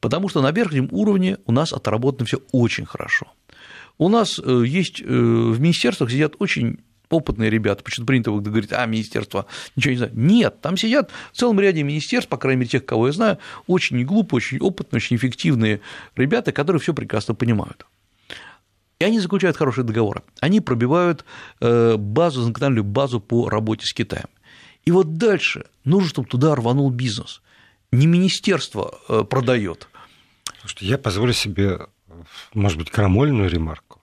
Потому 0.00 0.28
что 0.28 0.42
на 0.42 0.50
верхнем 0.50 0.88
уровне 0.90 1.38
у 1.46 1.52
нас 1.52 1.72
отработано 1.72 2.26
все 2.26 2.40
очень 2.52 2.86
хорошо. 2.86 3.26
У 3.98 4.08
нас 4.08 4.38
э, 4.38 4.64
есть 4.66 5.00
э, 5.00 5.04
в 5.04 5.60
министерствах 5.60 6.10
сидят 6.10 6.34
очень 6.38 6.78
опытные 7.10 7.50
ребята, 7.50 7.82
почему 7.82 8.06
принято 8.06 8.30
говорить, 8.30 8.72
а, 8.72 8.84
министерство 8.86 9.46
ничего 9.76 9.92
не 9.92 9.96
знает. 9.98 10.14
Нет, 10.14 10.60
там 10.60 10.76
сидят 10.76 11.10
в 11.32 11.36
целом 11.36 11.58
ряде 11.58 11.82
министерств, 11.82 12.28
по 12.28 12.36
крайней 12.36 12.60
мере, 12.60 12.70
тех, 12.70 12.84
кого 12.84 13.06
я 13.06 13.12
знаю, 13.12 13.38
очень 13.66 14.04
глупые, 14.04 14.38
очень 14.38 14.58
опытные, 14.58 14.98
очень 14.98 15.16
эффективные 15.16 15.80
ребята, 16.16 16.52
которые 16.52 16.80
все 16.80 16.94
прекрасно 16.94 17.34
понимают. 17.34 17.86
И 18.98 19.04
они 19.04 19.20
заключают 19.20 19.56
хорошие 19.56 19.84
договоры. 19.84 20.22
Они 20.40 20.60
пробивают 20.60 21.24
э, 21.60 21.96
базу, 21.96 22.42
законодательную 22.42 22.84
базу 22.84 23.20
по 23.20 23.48
работе 23.48 23.86
с 23.86 23.92
Китаем. 23.92 24.28
И 24.84 24.90
вот 24.90 25.14
дальше 25.14 25.66
нужно, 25.84 26.08
чтобы 26.08 26.28
туда 26.28 26.54
рванул 26.54 26.90
бизнес. 26.90 27.40
Не 27.92 28.06
министерство 28.06 28.98
э, 29.08 29.22
продает. 29.22 29.88
Слушайте, 30.60 30.86
я 30.86 30.98
позволю 30.98 31.32
себе, 31.32 31.86
может 32.54 32.78
быть, 32.78 32.90
крамольную 32.90 33.48
ремарку. 33.48 34.00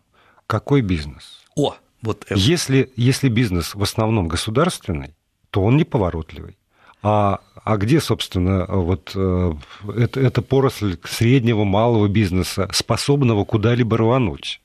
Какой 0.47 0.81
бизнес? 0.81 1.43
О, 1.55 1.75
вот 2.01 2.23
это. 2.29 2.39
Если, 2.39 2.91
если 2.95 3.27
бизнес 3.27 3.75
в 3.75 3.83
основном 3.83 4.27
государственный, 4.27 5.13
то 5.49 5.61
он 5.61 5.75
неповоротливый. 5.75 6.57
А, 7.01 7.41
а 7.63 7.77
где, 7.77 7.99
собственно, 7.99 8.65
вот 8.67 9.11
э, 9.13 9.53
это, 9.95 10.19
это 10.21 10.41
поросль 10.41 10.97
среднего, 11.03 11.65
малого 11.65 12.07
бизнеса, 12.07 12.69
способного 12.71 13.43
куда-либо 13.43 13.97
рвануть? 13.97 14.61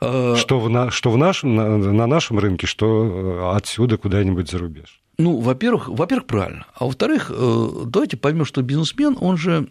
Э, 0.00 0.34
что 0.36 0.58
в, 0.58 0.90
что 0.90 1.10
в 1.10 1.16
нашем, 1.16 1.54
на, 1.54 1.78
на 1.78 2.06
нашем 2.06 2.38
рынке, 2.38 2.66
что 2.66 3.04
э, 3.04 3.56
отсюда 3.56 3.96
куда-нибудь 3.98 4.50
за 4.50 4.58
рубеж. 4.58 5.00
Ну, 5.18 5.38
во-первых, 5.38 5.88
во-первых, 5.88 6.26
правильно. 6.26 6.66
А 6.74 6.86
во-вторых, 6.86 7.30
э, 7.32 7.68
давайте 7.86 8.16
поймем, 8.16 8.44
что 8.44 8.62
бизнесмен, 8.62 9.16
он 9.20 9.36
же, 9.36 9.68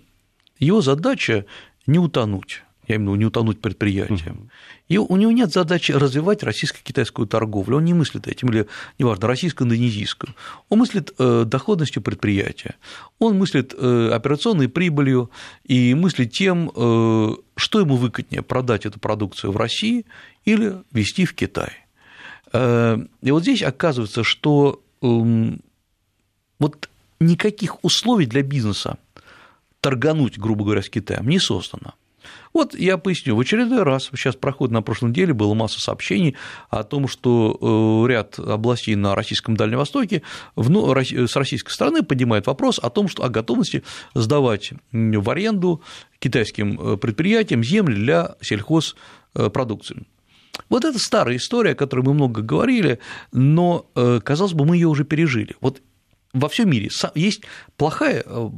его 0.59 0.81
задача 0.81 1.45
не 1.85 1.99
утонуть 1.99 2.63
я 2.91 2.97
имею 2.97 3.11
в 3.11 3.13
виду 3.13 3.19
не 3.19 3.25
утонуть 3.25 3.61
предприятием. 3.61 4.49
И 4.87 4.97
у 4.97 5.15
него 5.15 5.31
нет 5.31 5.51
задачи 5.51 5.91
развивать 5.91 6.43
российско-китайскую 6.43 7.27
торговлю, 7.27 7.77
он 7.77 7.85
не 7.85 7.93
мыслит 7.93 8.27
этим, 8.27 8.49
или, 8.49 8.67
неважно, 8.99 9.27
российско-индонезийскую. 9.27 10.33
Он 10.69 10.79
мыслит 10.79 11.13
э, 11.17 11.43
доходностью 11.45 12.01
предприятия, 12.01 12.75
он 13.19 13.37
мыслит 13.37 13.73
э, 13.77 14.09
операционной 14.11 14.69
прибылью 14.69 15.31
и 15.63 15.93
мыслит 15.93 16.31
тем, 16.31 16.71
э, 16.75 17.35
что 17.55 17.79
ему 17.79 17.95
выгоднее 17.95 18.41
продать 18.41 18.85
эту 18.85 18.99
продукцию 18.99 19.51
в 19.51 19.57
России 19.57 20.05
или 20.45 20.75
везти 20.91 21.25
в 21.25 21.33
Китай. 21.33 21.71
И 22.53 23.31
вот 23.31 23.43
здесь 23.43 23.63
оказывается, 23.63 24.25
что 24.25 24.83
эм, 25.01 25.61
вот 26.59 26.89
никаких 27.21 27.81
условий 27.83 28.25
для 28.25 28.43
бизнеса 28.43 28.97
торгануть, 29.79 30.37
грубо 30.37 30.65
говоря, 30.65 30.81
с 30.81 30.89
Китаем 30.89 31.27
не 31.27 31.39
создано. 31.39 31.93
Вот 32.53 32.75
я 32.75 32.97
поясню, 32.97 33.35
в 33.35 33.39
очередной 33.39 33.83
раз, 33.83 34.09
сейчас 34.13 34.35
проходит 34.35 34.73
на 34.73 34.81
прошлой 34.81 35.09
неделе, 35.09 35.33
было 35.33 35.53
масса 35.53 35.79
сообщений 35.79 36.35
о 36.69 36.83
том, 36.83 37.07
что 37.07 37.57
э, 38.05 38.11
ряд 38.11 38.39
областей 38.39 38.95
на 38.95 39.15
российском 39.15 39.55
Дальнем 39.55 39.77
Востоке 39.77 40.21
с 40.55 41.35
российской 41.35 41.71
стороны 41.71 42.03
поднимает 42.03 42.47
вопрос 42.47 42.79
о 42.79 42.89
том, 42.89 43.07
что 43.07 43.23
о 43.23 43.29
готовности 43.29 43.83
сдавать 44.13 44.71
в 44.91 45.29
аренду 45.29 45.81
китайским 46.19 46.79
э, 46.79 46.97
предприятиям 46.97 47.63
земли 47.63 47.95
для 47.95 48.35
сельхозпродукции. 48.41 50.05
Вот 50.69 50.85
это 50.85 50.99
старая 50.99 51.37
история, 51.37 51.71
о 51.71 51.75
которой 51.75 52.01
мы 52.01 52.13
много 52.13 52.41
говорили, 52.41 52.99
но, 53.31 53.89
э, 53.95 54.19
казалось 54.23 54.53
бы, 54.53 54.65
мы 54.65 54.75
ее 54.75 54.87
уже 54.87 55.05
пережили. 55.05 55.55
Вот 55.61 55.81
во 56.33 56.47
всем 56.47 56.69
мире 56.69 56.89
есть 57.15 57.41
плохая, 57.77 58.23
э, 58.25 58.49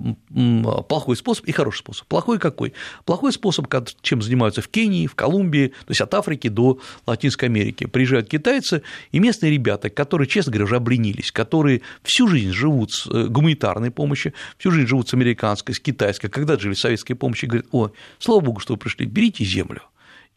плохой 0.88 1.15
способ 1.15 1.45
и 1.45 1.51
хороший 1.51 1.79
способ. 1.79 2.07
Плохой 2.07 2.38
какой? 2.38 2.73
Плохой 3.05 3.33
способ, 3.33 3.67
чем 4.01 4.21
занимаются 4.21 4.62
в 4.62 4.67
Кении, 4.67 5.07
в 5.07 5.15
Колумбии, 5.15 5.67
то 5.67 5.89
есть 5.89 6.01
от 6.01 6.13
Африки 6.13 6.49
до 6.49 6.79
Латинской 7.07 7.49
Америки. 7.49 7.86
Приезжают 7.86 8.29
китайцы 8.29 8.83
и 9.12 9.19
местные 9.19 9.51
ребята, 9.51 9.89
которые, 9.89 10.27
честно 10.27 10.51
говоря, 10.51 10.65
уже 10.65 10.75
обленились, 10.75 11.31
которые 11.31 11.81
всю 12.03 12.27
жизнь 12.27 12.51
живут 12.51 12.91
с 12.91 13.07
э, 13.07 13.27
гуманитарной 13.27 13.91
помощью, 13.91 14.33
всю 14.57 14.71
жизнь 14.71 14.88
живут 14.88 15.09
с 15.09 15.13
американской, 15.13 15.73
с 15.73 15.79
китайской, 15.79 16.29
когда 16.29 16.57
жили 16.59 16.73
с 16.73 16.81
советской 16.81 17.15
помощью, 17.15 17.49
говорят, 17.49 17.67
о, 17.71 17.91
слава 18.19 18.41
богу, 18.41 18.59
что 18.59 18.73
вы 18.73 18.79
пришли, 18.79 19.05
берите 19.05 19.43
землю 19.43 19.81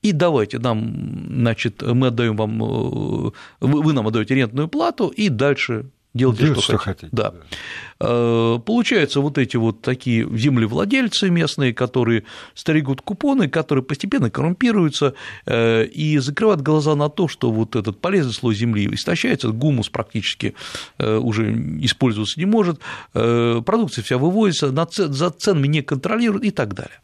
и 0.03 0.13
давайте 0.13 0.59
нам, 0.59 1.27
значит, 1.29 1.83
мы 1.83 2.09
отдаем 2.09 2.37
вам, 2.37 2.63
э, 2.63 3.31
вы 3.61 3.93
нам 3.93 4.07
отдаете 4.07 4.35
рентную 4.35 4.69
плату, 4.69 5.09
и 5.09 5.29
дальше 5.29 5.87
делайте, 6.17 6.45
Делать, 6.45 6.61
что, 6.61 6.73
что 6.73 6.79
хотите. 6.79 7.09
Да. 7.13 7.31
да. 7.31 7.37
Э, 7.99 8.59
получаются 8.65 9.21
вот 9.21 9.39
эти 9.39 9.57
вот 9.57 9.81
такие 9.81 10.29
землевладельцы 10.37 11.31
местные, 11.31 11.73
которые 11.73 12.25
стригут 12.55 13.01
купоны, 13.01 13.49
которые 13.49 13.85
постепенно 13.85 14.31
коррумпируются 14.31 15.15
э, 15.47 15.85
и 15.87 16.19
закрывают 16.19 16.61
глаза 16.61 16.95
на 16.95 17.09
то, 17.09 17.29
что 17.29 17.51
вот 17.51 17.77
этот 17.77 17.99
полезный 18.01 18.33
слой 18.33 18.55
земли 18.55 18.89
истощается, 18.93 19.49
гумус 19.49 19.89
практически 19.89 20.55
э, 20.99 21.17
уже 21.17 21.53
использоваться 21.81 22.39
не 22.39 22.47
может, 22.47 22.81
продукция 23.13 24.03
вся 24.03 24.19
выводится, 24.19 24.73
за 24.91 25.31
ценами 25.31 25.69
не 25.69 25.83
контролируют 25.83 26.45
и 26.45 26.51
так 26.51 26.75
далее. 26.75 27.01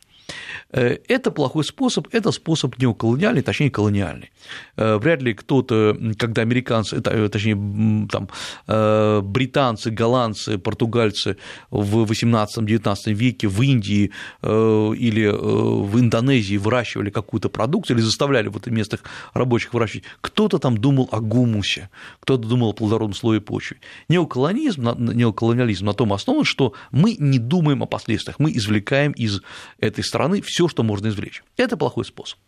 Э, 0.72 0.96
это 1.08 1.30
плохой 1.30 1.64
способ, 1.64 2.08
это 2.12 2.32
способ 2.32 2.78
неоколониальный, 2.78 3.42
точнее 3.42 3.70
колониальный. 3.70 4.30
Э, 4.76 4.96
вряд 4.96 5.22
ли 5.22 5.34
кто-то, 5.34 5.96
когда 6.18 6.42
американцы, 6.42 6.96
э, 7.04 7.28
точнее 7.28 8.08
там, 8.10 8.28
британцы, 8.66 9.90
голландцы, 9.90 10.58
португальцы 10.58 11.36
в 11.70 12.04
18-19 12.04 13.12
веке 13.12 13.48
в 13.48 13.60
Индии 13.62 14.10
или 14.42 15.28
в 15.28 15.98
Индонезии 15.98 16.56
выращивали 16.56 17.10
какую-то 17.10 17.48
продукцию 17.48 17.96
или 17.96 18.04
заставляли 18.04 18.48
вот 18.48 18.66
местных 18.66 19.02
рабочих 19.34 19.74
выращивать, 19.74 20.04
кто-то 20.20 20.58
там 20.58 20.78
думал 20.78 21.08
о 21.12 21.20
гумусе, 21.20 21.90
кто-то 22.20 22.48
думал 22.48 22.70
о 22.70 22.72
плодородном 22.72 23.14
слое 23.14 23.40
почвы. 23.40 23.78
Неоколонизм, 24.08 24.82
неоколониализм 24.98 25.86
на 25.86 25.92
том 25.94 26.12
основан, 26.12 26.44
что 26.44 26.72
мы 26.90 27.16
не 27.18 27.38
думаем 27.38 27.82
о 27.82 27.86
последствиях, 27.86 28.38
мы 28.38 28.52
извлекаем 28.52 29.12
из 29.12 29.42
этой 29.78 30.04
страны 30.04 30.40
все 30.42 30.61
все, 30.62 30.68
что 30.68 30.82
можно 30.84 31.08
извлечь. 31.08 31.42
Это 31.56 31.76
плохой 31.76 32.04
способ. 32.04 32.38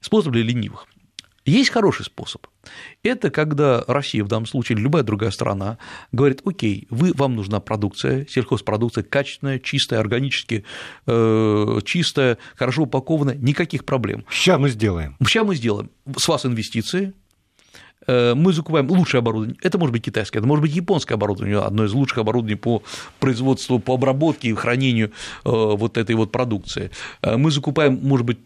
Способ 0.00 0.32
для 0.32 0.42
ленивых. 0.42 0.86
Есть 1.44 1.70
хороший 1.70 2.04
способ. 2.04 2.46
Это 3.02 3.30
когда 3.30 3.84
Россия, 3.88 4.24
в 4.24 4.28
данном 4.28 4.46
случае, 4.46 4.76
или 4.76 4.84
любая 4.84 5.02
другая 5.02 5.32
страна, 5.32 5.76
говорит, 6.12 6.40
окей, 6.44 6.86
вы, 6.88 7.12
вам 7.14 7.34
нужна 7.34 7.58
продукция, 7.60 8.26
сельхозпродукция 8.26 9.02
качественная, 9.02 9.58
чистая, 9.58 9.98
органически 10.00 10.64
э, 11.06 11.80
чистая, 11.84 12.38
хорошо 12.54 12.84
упакованная, 12.84 13.34
никаких 13.34 13.84
проблем. 13.84 14.24
Сейчас 14.30 14.58
мы 14.60 14.70
сделаем. 14.70 15.16
Сейчас 15.26 15.44
мы 15.44 15.56
сделаем. 15.56 15.90
С 16.16 16.28
вас 16.28 16.46
инвестиции, 16.46 17.12
мы 18.06 18.52
закупаем 18.52 18.90
лучшее 18.90 19.20
оборудование. 19.20 19.56
Это 19.62 19.78
может 19.78 19.92
быть 19.92 20.02
китайское, 20.02 20.40
это 20.40 20.48
может 20.48 20.62
быть 20.62 20.74
японское 20.74 21.14
оборудование, 21.14 21.60
одно 21.60 21.84
из 21.84 21.92
лучших 21.92 22.18
оборудований 22.18 22.56
по 22.56 22.82
производству, 23.20 23.78
по 23.78 23.94
обработке 23.94 24.48
и 24.48 24.54
хранению 24.54 25.08
э, 25.08 25.10
вот 25.44 25.96
этой 25.96 26.16
вот 26.16 26.32
продукции. 26.32 26.90
Э, 27.22 27.36
мы 27.36 27.50
закупаем, 27.50 28.00
может 28.02 28.26
быть, 28.26 28.38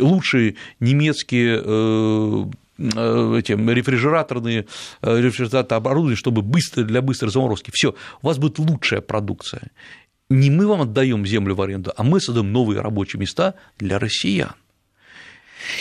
лучшие 0.00 0.56
немецкие 0.80 1.58
эти 2.78 3.52
рефрижераторные 3.52 4.66
рефрижераторное 5.00 5.78
оборудование, 5.78 6.16
чтобы 6.16 6.42
быстро 6.42 6.82
для 6.82 7.00
быстрой 7.00 7.30
заморозки. 7.30 7.70
Все, 7.72 7.94
у 8.20 8.26
вас 8.26 8.38
будет 8.38 8.58
лучшая 8.58 9.00
продукция. 9.00 9.70
Не 10.28 10.50
мы 10.50 10.66
вам 10.66 10.82
отдаем 10.82 11.24
землю 11.24 11.54
в 11.54 11.62
аренду, 11.62 11.92
а 11.96 12.02
мы 12.02 12.20
создаем 12.20 12.52
новые 12.52 12.80
рабочие 12.80 13.20
места 13.20 13.54
для 13.78 13.98
россиян. 13.98 14.54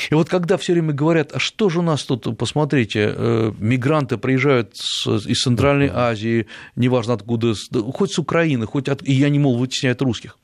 И 0.09 0.15
вот 0.15 0.29
когда 0.29 0.57
все 0.57 0.73
время 0.73 0.93
говорят, 0.93 1.31
а 1.33 1.39
что 1.39 1.69
же 1.69 1.79
у 1.79 1.81
нас 1.81 2.03
тут, 2.03 2.37
посмотрите, 2.37 3.13
э, 3.15 3.51
мигранты 3.57 4.17
приезжают 4.17 4.73
из 4.75 5.41
Центральной 5.41 5.89
Азии, 5.93 6.47
неважно 6.75 7.13
откуда, 7.13 7.53
хоть 7.93 8.11
с 8.11 8.19
Украины, 8.19 8.65
хоть 8.65 8.89
от... 8.89 9.03
и 9.03 9.13
я 9.13 9.29
не 9.29 9.39
мол 9.39 9.57
вытесняют 9.57 10.01
русских. 10.01 10.37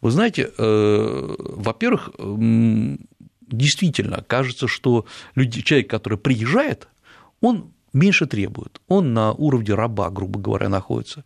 Вы 0.00 0.10
знаете, 0.10 0.50
э, 0.56 1.36
во-первых, 1.38 2.10
действительно 3.40 4.24
кажется, 4.26 4.66
что 4.66 5.06
люди, 5.34 5.62
человек, 5.62 5.90
который 5.90 6.18
приезжает, 6.18 6.88
он 7.40 7.72
меньше 7.92 8.26
требует, 8.26 8.80
он 8.88 9.12
на 9.12 9.32
уровне 9.32 9.74
раба, 9.74 10.10
грубо 10.10 10.40
говоря, 10.40 10.68
находится. 10.68 11.24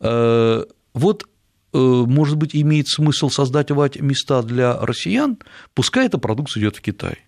Э, 0.00 0.64
вот 0.94 1.28
может 1.76 2.36
быть, 2.36 2.54
имеет 2.54 2.88
смысл 2.88 3.28
создать 3.28 3.70
места 3.70 4.42
для 4.42 4.78
россиян, 4.78 5.38
пускай 5.74 6.06
эта 6.06 6.18
продукция 6.18 6.60
идет 6.62 6.76
в 6.76 6.80
Китай. 6.80 7.18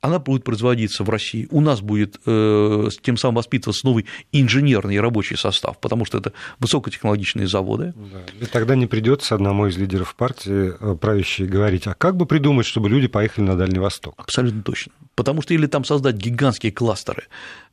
Она 0.00 0.18
будет 0.18 0.44
производиться 0.44 1.02
в 1.02 1.10
России, 1.10 1.48
у 1.50 1.60
нас 1.60 1.80
будет 1.80 2.20
э, 2.26 2.88
тем 3.02 3.16
самым 3.16 3.36
воспитываться 3.36 3.84
новый 3.86 4.06
инженерный 4.30 5.00
рабочий 5.00 5.36
состав, 5.36 5.80
потому 5.80 6.04
что 6.04 6.18
это 6.18 6.32
высокотехнологичные 6.60 7.48
заводы. 7.48 7.92
Да. 7.96 8.20
И 8.40 8.46
тогда 8.46 8.76
не 8.76 8.86
придется 8.86 9.34
одному 9.34 9.66
из 9.66 9.76
лидеров 9.76 10.14
партии 10.14 10.74
э, 10.78 10.96
правящей 10.96 11.46
говорить, 11.46 11.86
а 11.88 11.94
как 11.94 12.16
бы 12.16 12.26
придумать, 12.26 12.66
чтобы 12.66 12.88
люди 12.88 13.08
поехали 13.08 13.46
на 13.46 13.56
Дальний 13.56 13.80
Восток? 13.80 14.14
Абсолютно 14.18 14.62
точно. 14.62 14.92
Потому 15.16 15.42
что 15.42 15.54
или 15.54 15.66
там 15.66 15.84
создать 15.84 16.16
гигантские 16.16 16.70
кластеры 16.70 17.24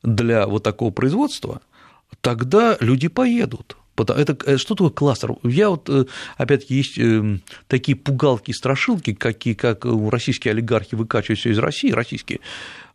для 0.02 0.46
вот 0.46 0.64
такого 0.64 0.90
производства, 0.90 1.60
тогда 2.20 2.76
люди 2.80 3.08
поедут. 3.08 3.76
Это 3.96 4.36
э, 4.46 4.56
что 4.56 4.74
такое 4.74 4.90
кластер? 4.90 5.34
Я 5.42 5.70
вот, 5.70 5.88
э, 5.88 6.04
опять-таки, 6.36 6.74
есть 6.74 6.98
эм, 6.98 7.42
такие 7.68 7.96
пугалки 7.96 8.50
и 8.50 8.54
страшилки, 8.54 9.14
какие, 9.14 9.54
как 9.54 9.84
российские 9.84 10.52
олигархи 10.52 10.94
выкачивают 10.94 11.38
все 11.38 11.50
из 11.50 11.58
России, 11.58 11.90
российские. 11.90 12.40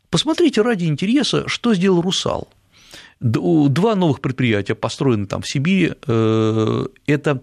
Посмотрите 0.10 0.62
ради 0.62 0.86
интереса, 0.86 1.48
что 1.48 1.74
сделал 1.74 2.02
«Русал». 2.02 2.50
Два 3.20 3.96
новых 3.96 4.22
предприятия 4.22 4.76
построены 4.76 5.28
там 5.28 5.42
в 5.42 5.50
Сибири. 5.50 5.94
Э, 6.08 6.86
это 7.06 7.42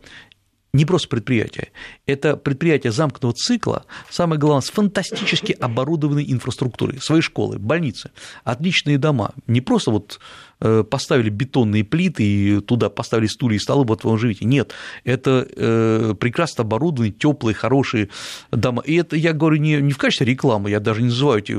не 0.76 0.84
просто 0.84 1.08
предприятие, 1.08 1.68
это 2.06 2.36
предприятие 2.36 2.92
замкнутого 2.92 3.32
цикла, 3.32 3.86
самое 4.10 4.38
главное, 4.38 4.60
с 4.60 4.70
фантастически 4.70 5.52
оборудованной 5.52 6.30
инфраструктурой, 6.30 7.00
свои 7.00 7.22
школы, 7.22 7.58
больницы, 7.58 8.10
отличные 8.44 8.98
дома, 8.98 9.32
не 9.46 9.62
просто 9.62 9.90
вот 9.90 10.20
э, 10.60 10.84
поставили 10.84 11.30
бетонные 11.30 11.82
плиты 11.82 12.22
и 12.22 12.60
туда 12.60 12.90
поставили 12.90 13.26
стулья 13.26 13.56
и 13.56 13.58
столы, 13.58 13.84
вот 13.86 14.04
вы 14.04 14.18
живете. 14.18 14.44
Нет, 14.44 14.72
это 15.04 15.48
э, 15.50 16.14
прекрасно 16.20 16.62
оборудованные, 16.62 17.12
теплые, 17.12 17.54
хорошие 17.54 18.10
дома. 18.50 18.82
И 18.82 18.94
это 18.94 19.16
я 19.16 19.32
говорю 19.32 19.56
не, 19.56 19.80
не 19.80 19.92
в 19.92 19.98
качестве 19.98 20.26
рекламы, 20.26 20.70
я 20.70 20.80
даже 20.80 21.00
не 21.00 21.08
называю 21.08 21.38
эти 21.38 21.56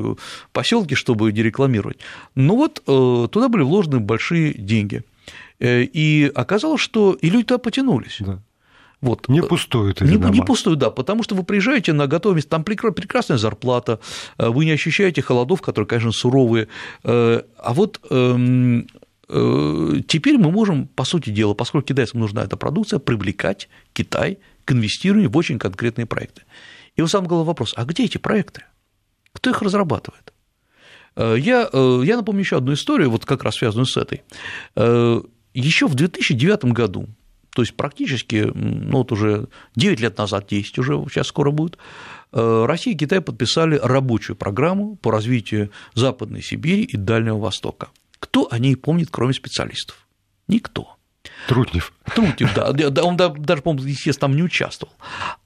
поселки, 0.52 0.94
чтобы 0.94 1.32
не 1.32 1.42
рекламировать. 1.42 1.98
Но 2.36 2.56
вот 2.56 2.84
э, 2.86 3.28
туда 3.32 3.50
были 3.50 3.64
вложены 3.64 4.00
большие 4.00 4.54
деньги. 4.54 5.04
И 5.60 6.32
оказалось, 6.36 6.82
что 6.82 7.14
и 7.14 7.32
люди 7.32 7.46
туда 7.46 7.58
потянулись. 7.58 8.18
Да. 8.20 8.44
Вот. 9.02 9.28
Не 9.30 9.44
пустуют 9.44 10.02
эти 10.02 10.10
не, 10.10 10.18
дома. 10.18 10.34
Не 10.34 10.42
пустуют, 10.42 10.80
да, 10.80 10.90
потому 10.90 11.22
что 11.22 11.36
вы 11.36 11.44
приезжаете 11.44 11.94
на 11.94 12.08
готовое 12.08 12.38
место, 12.38 12.52
там 12.52 12.64
прекрасная 12.64 13.38
зарплата, 13.38 14.00
э, 14.38 14.50
вы 14.50 14.66
не 14.66 14.72
ощущаете 14.72 15.22
холодов, 15.22 15.62
которые, 15.62 15.88
конечно, 15.88 16.12
суровые. 16.12 16.68
Э, 17.04 17.42
а 17.58 17.74
вот 17.74 18.02
эм, 18.10 18.88
э, 19.30 19.94
теперь 20.08 20.38
мы 20.40 20.52
можем, 20.52 20.88
по 20.88 21.04
сути 21.04 21.30
дела, 21.30 21.54
поскольку 21.54 21.88
китайцам 21.88 22.22
нужна 22.22 22.44
эта 22.44 22.58
продукция, 22.58 22.98
привлекать 22.98 23.70
Китай 23.94 24.40
к 24.66 24.72
инвестированию 24.72 25.30
в 25.30 25.38
очень 25.38 25.60
конкретные 25.60 26.08
проекты. 26.08 26.44
И 26.96 27.02
вот 27.02 27.12
самый 27.12 27.28
главный 27.28 27.46
вопрос, 27.46 27.74
а 27.76 27.86
где 27.86 28.06
эти 28.06 28.18
проекты? 28.18 28.64
Кто 29.32 29.52
их 29.52 29.62
разрабатывает? 29.62 30.34
Я, 31.16 31.70
я 31.74 32.16
напомню 32.16 32.42
еще 32.42 32.58
одну 32.58 32.74
историю, 32.74 33.10
вот 33.10 33.26
как 33.26 33.44
раз 33.44 33.56
связанную 33.56 33.88
с 33.88 33.98
этой. 33.98 34.22
Еще 35.54 35.88
в 35.88 35.96
2009 35.96 36.66
году 36.66 37.08
то 37.58 37.64
есть 37.64 37.74
практически, 37.74 38.52
ну 38.54 39.00
вот 39.00 39.12
уже 39.12 39.48
9 39.76 40.00
лет 40.00 40.16
назад, 40.20 40.46
10 40.48 40.78
уже 40.78 41.04
сейчас 41.10 41.26
скоро 41.26 41.50
будет, 41.50 41.80
э, 42.32 42.66
Россия 42.68 42.94
и 42.94 42.96
Китай 42.96 43.20
подписали 43.20 43.80
рабочую 43.82 44.36
программу 44.36 44.96
по 44.96 45.10
развитию 45.10 45.72
Западной 45.96 46.44
Сибири 46.44 46.84
и 46.84 46.98
Дальнего 46.98 47.40
Востока. 47.40 47.88
Кто 48.20 48.48
о 48.52 48.60
ней 48.60 48.76
помнит, 48.76 49.08
кроме 49.10 49.34
специалистов? 49.34 50.08
Никто. 50.48 50.97
Трутнев. 51.48 51.94
Трутнев, 52.14 52.54
да. 52.54 53.04
Он 53.04 53.18
даже, 53.18 53.62
по-моему, 53.62 53.88
естественно, 53.88 54.30
там 54.30 54.36
не 54.36 54.44
участвовал. 54.44 54.94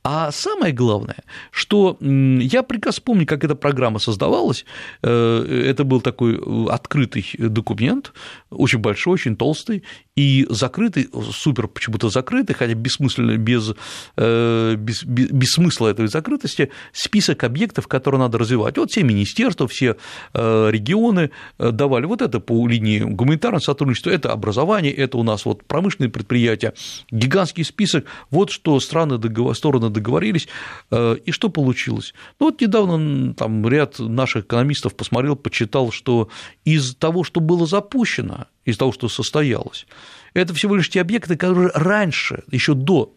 А 0.03 0.31
самое 0.31 0.73
главное, 0.73 1.17
что 1.51 1.97
я 2.01 2.63
прекрасно 2.63 3.03
помню, 3.05 3.25
как 3.27 3.43
эта 3.43 3.55
программа 3.55 3.99
создавалась. 3.99 4.65
Э, 5.03 5.65
это 5.69 5.83
был 5.83 6.01
такой 6.01 6.35
э, 6.35 6.69
открытый 6.69 7.25
документ, 7.37 8.13
очень 8.49 8.79
большой, 8.79 9.13
очень 9.13 9.35
толстый, 9.35 9.83
и 10.15 10.45
закрытый, 10.49 11.09
супер 11.31 11.67
почему-то 11.67 12.09
закрытый, 12.09 12.55
хотя 12.55 12.73
бессмысленно, 12.73 13.37
без, 13.37 13.73
э, 14.17 14.75
без, 14.75 15.03
без 15.03 15.51
смысла 15.51 15.89
этой 15.89 16.07
закрытости, 16.07 16.71
список 16.93 17.43
объектов, 17.43 17.87
которые 17.87 18.21
надо 18.21 18.39
развивать. 18.39 18.77
Вот 18.77 18.91
все 18.91 19.03
министерства, 19.03 19.67
все 19.67 19.97
регионы 20.33 21.31
давали 21.57 22.05
вот 22.05 22.21
это 22.21 22.39
по 22.39 22.67
линии 22.67 22.99
гуманитарного 22.99 23.61
сотрудничества, 23.61 24.09
это 24.09 24.31
образование, 24.31 24.93
это 24.93 25.17
у 25.17 25.23
нас 25.23 25.45
вот 25.45 25.63
промышленные 25.71 26.09
предприятия, 26.09 26.73
гигантский 27.11 27.63
список, 27.63 28.03
вот 28.29 28.51
что 28.51 28.77
страны, 28.81 29.17
договор, 29.17 29.55
стороны 29.55 29.89
договорились, 29.89 30.49
э, 30.91 31.15
и 31.25 31.31
что 31.31 31.47
получилось? 31.47 32.13
Ну, 32.41 32.47
вот 32.47 32.59
недавно 32.59 33.33
там 33.33 33.65
ряд 33.65 33.97
наших 33.99 34.43
экономистов 34.43 34.95
посмотрел, 34.95 35.37
почитал, 35.37 35.93
что 35.93 36.27
из 36.65 36.93
того, 36.95 37.23
что 37.23 37.39
было 37.39 37.65
запущено, 37.65 38.47
из 38.65 38.75
того, 38.75 38.91
что 38.91 39.07
состоялось, 39.07 39.87
это 40.33 40.53
всего 40.53 40.75
лишь 40.75 40.89
те 40.89 40.99
объекты, 40.99 41.37
которые 41.37 41.71
раньше, 41.73 42.43
еще 42.51 42.73
до, 42.73 43.13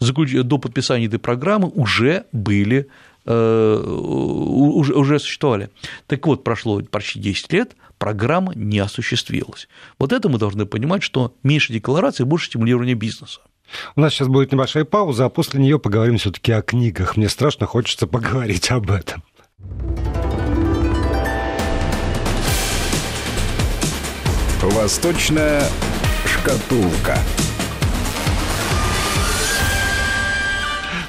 до 0.00 0.56
подписания 0.56 1.04
этой 1.04 1.18
программы, 1.18 1.68
уже 1.68 2.24
были 2.32 2.88
э, 3.26 3.84
уже, 3.84 4.94
уже 4.94 5.18
существовали. 5.18 5.68
Так 6.06 6.26
вот, 6.26 6.44
прошло 6.44 6.80
почти 6.80 7.20
10 7.20 7.52
лет, 7.52 7.76
программа 8.00 8.54
не 8.56 8.80
осуществилась. 8.80 9.68
Вот 9.98 10.12
это 10.12 10.28
мы 10.28 10.38
должны 10.38 10.66
понимать, 10.66 11.04
что 11.04 11.36
меньше 11.44 11.72
деклараций, 11.72 12.24
больше 12.24 12.46
стимулирования 12.46 12.94
бизнеса. 12.94 13.42
У 13.94 14.00
нас 14.00 14.12
сейчас 14.12 14.26
будет 14.26 14.50
небольшая 14.50 14.84
пауза, 14.84 15.26
а 15.26 15.28
после 15.28 15.60
нее 15.60 15.78
поговорим 15.78 16.16
все-таки 16.16 16.50
о 16.50 16.62
книгах. 16.62 17.16
Мне 17.16 17.28
страшно 17.28 17.66
хочется 17.66 18.08
поговорить 18.08 18.70
об 18.72 18.90
этом. 18.90 19.22
Восточная 24.62 25.62
шкатулка. 26.24 27.18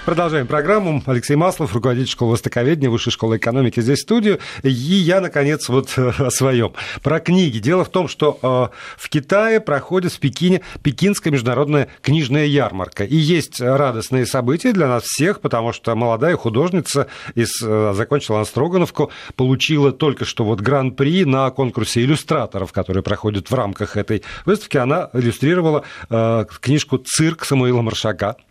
Продолжаем 0.03 0.47
программу. 0.47 1.03
Алексей 1.05 1.35
Маслов, 1.35 1.75
руководитель 1.75 2.09
школы 2.09 2.31
востоковедения, 2.31 2.89
Высшей 2.89 3.11
школы 3.11 3.37
экономики 3.37 3.81
здесь 3.81 3.99
в 3.99 4.01
студию. 4.01 4.39
И 4.63 4.69
я, 4.71 5.21
наконец, 5.21 5.69
вот 5.69 5.93
о 5.95 6.31
своем. 6.31 6.73
Про 7.03 7.19
книги. 7.19 7.59
Дело 7.59 7.85
в 7.85 7.89
том, 7.89 8.07
что 8.07 8.39
э, 8.41 8.97
в 8.97 9.09
Китае 9.09 9.59
проходит 9.59 10.11
в 10.11 10.19
Пекине 10.19 10.61
Пекинская 10.81 11.31
международная 11.31 11.87
книжная 12.01 12.45
ярмарка. 12.45 13.03
И 13.03 13.15
есть 13.15 13.61
радостные 13.61 14.25
события 14.25 14.73
для 14.73 14.87
нас 14.87 15.03
всех, 15.03 15.39
потому 15.39 15.71
что 15.71 15.95
молодая 15.95 16.35
художница 16.35 17.05
из, 17.35 17.61
э, 17.61 17.93
закончила 17.95 18.37
Анастрогановку, 18.37 19.11
получила 19.35 19.91
только 19.91 20.25
что 20.25 20.43
вот 20.43 20.61
гран-при 20.61 21.25
на 21.25 21.51
конкурсе 21.51 22.01
иллюстраторов, 22.01 22.73
который 22.73 23.03
проходит 23.03 23.51
в 23.51 23.53
рамках 23.53 23.97
этой 23.97 24.23
выставки. 24.45 24.77
Она 24.77 25.11
иллюстрировала 25.13 25.83
э, 26.09 26.45
книжку 26.59 26.97
«Цирк» 26.97 27.45
Самуила 27.45 27.83
Маршака 27.83 28.37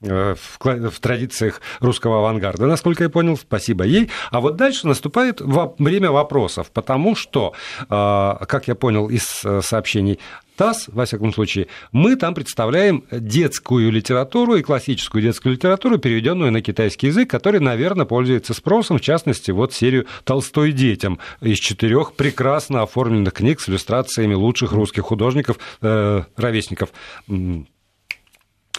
в, 0.00 0.58
в 0.60 1.00
традициях 1.00 1.60
русского 1.80 2.18
авангарда, 2.18 2.66
насколько 2.66 3.04
я 3.04 3.10
понял, 3.10 3.36
спасибо 3.36 3.84
ей. 3.84 4.10
А 4.30 4.40
вот 4.40 4.56
дальше 4.56 4.86
наступает 4.86 5.40
время 5.40 6.10
вопросов, 6.10 6.70
потому 6.72 7.16
что, 7.16 7.54
э, 7.80 7.86
как 7.88 8.68
я 8.68 8.74
понял 8.74 9.08
из 9.08 9.40
э, 9.44 9.60
сообщений 9.62 10.20
ТАСС, 10.56 10.88
во 10.88 11.04
всяком 11.04 11.32
случае, 11.32 11.68
мы 11.92 12.16
там 12.16 12.34
представляем 12.34 13.04
детскую 13.12 13.92
литературу 13.92 14.56
и 14.56 14.62
классическую 14.62 15.22
детскую 15.22 15.54
литературу, 15.54 15.98
переведенную 15.98 16.50
на 16.50 16.62
китайский 16.62 17.08
язык, 17.08 17.30
который, 17.30 17.60
наверное, 17.60 18.06
пользуется 18.06 18.54
спросом, 18.54 18.98
в 18.98 19.00
частности, 19.00 19.52
вот 19.52 19.72
серию 19.72 20.06
«Толстой 20.24 20.72
детям» 20.72 21.20
из 21.40 21.58
четырех 21.58 22.14
прекрасно 22.14 22.82
оформленных 22.82 23.34
книг 23.34 23.60
с 23.60 23.68
иллюстрациями 23.68 24.34
лучших 24.34 24.72
русских 24.72 25.04
художников, 25.04 25.58
э, 25.80 26.22
ровесников 26.36 26.90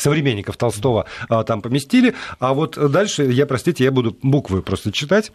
современников 0.01 0.57
Толстого 0.57 1.05
а, 1.27 1.43
там 1.43 1.62
поместили. 1.62 2.15
А 2.39 2.53
вот 2.53 2.77
дальше, 2.91 3.23
я, 3.23 3.45
простите, 3.45 3.83
я 3.83 3.91
буду 3.91 4.17
буквы 4.21 4.62
просто 4.62 4.91
читать 4.91 5.31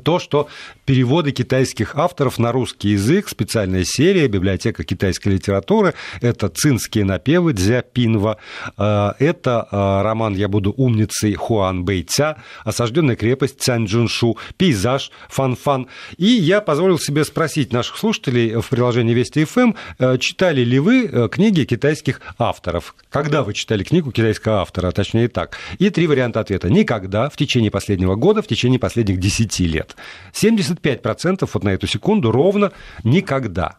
то, 0.00 0.18
что 0.18 0.48
переводы 0.84 1.32
китайских 1.32 1.96
авторов 1.96 2.38
на 2.38 2.52
русский 2.52 2.90
язык, 2.90 3.28
специальная 3.28 3.84
серия, 3.84 4.26
библиотека 4.28 4.84
китайской 4.84 5.28
литературы, 5.30 5.94
это 6.20 6.48
цинские 6.48 7.04
напевы 7.04 7.52
Дзя 7.52 7.82
Пинва, 7.82 8.38
э, 8.76 9.12
это 9.18 9.68
э, 9.70 10.02
роман 10.02 10.34
«Я 10.34 10.48
буду 10.48 10.72
умницей» 10.76 11.34
Хуан 11.34 11.84
Бэйця, 11.84 12.36
осажденная 12.64 13.16
крепость 13.16 13.60
Цянь 13.60 13.86
Джуншу, 13.86 14.38
пейзаж 14.56 15.10
Фан 15.28 15.56
Фан. 15.56 15.88
И 16.16 16.26
я 16.26 16.60
позволил 16.60 16.98
себе 16.98 17.24
спросить 17.24 17.72
наших 17.72 17.96
слушателей 17.96 18.60
в 18.60 18.68
приложении 18.68 19.14
Вести 19.14 19.44
ФМ, 19.44 19.60
эм, 19.60 19.76
э, 19.98 20.18
читали 20.18 20.62
ли 20.62 20.78
вы 20.78 21.28
книги 21.30 21.64
китайских 21.64 22.20
авторов? 22.38 22.94
Когда 23.10 23.42
вы 23.42 23.52
читали 23.54 23.84
книгу 23.84 24.10
китайского 24.10 24.62
автора, 24.62 24.88
а 24.88 24.92
точнее 24.92 25.28
так? 25.28 25.58
И 25.78 25.90
три 25.90 26.06
варианта 26.06 26.40
ответа. 26.40 26.70
Никогда, 26.70 27.28
в 27.28 27.36
течение 27.36 27.70
последнего 27.70 28.14
года, 28.14 28.42
в 28.42 28.46
течение 28.46 28.78
последних 28.78 29.18
десяти 29.18 29.66
лет 29.66 29.81
лет. 29.82 29.96
75% 30.32 31.48
вот 31.52 31.64
на 31.64 31.70
эту 31.70 31.86
секунду 31.86 32.30
ровно 32.30 32.72
никогда. 33.04 33.78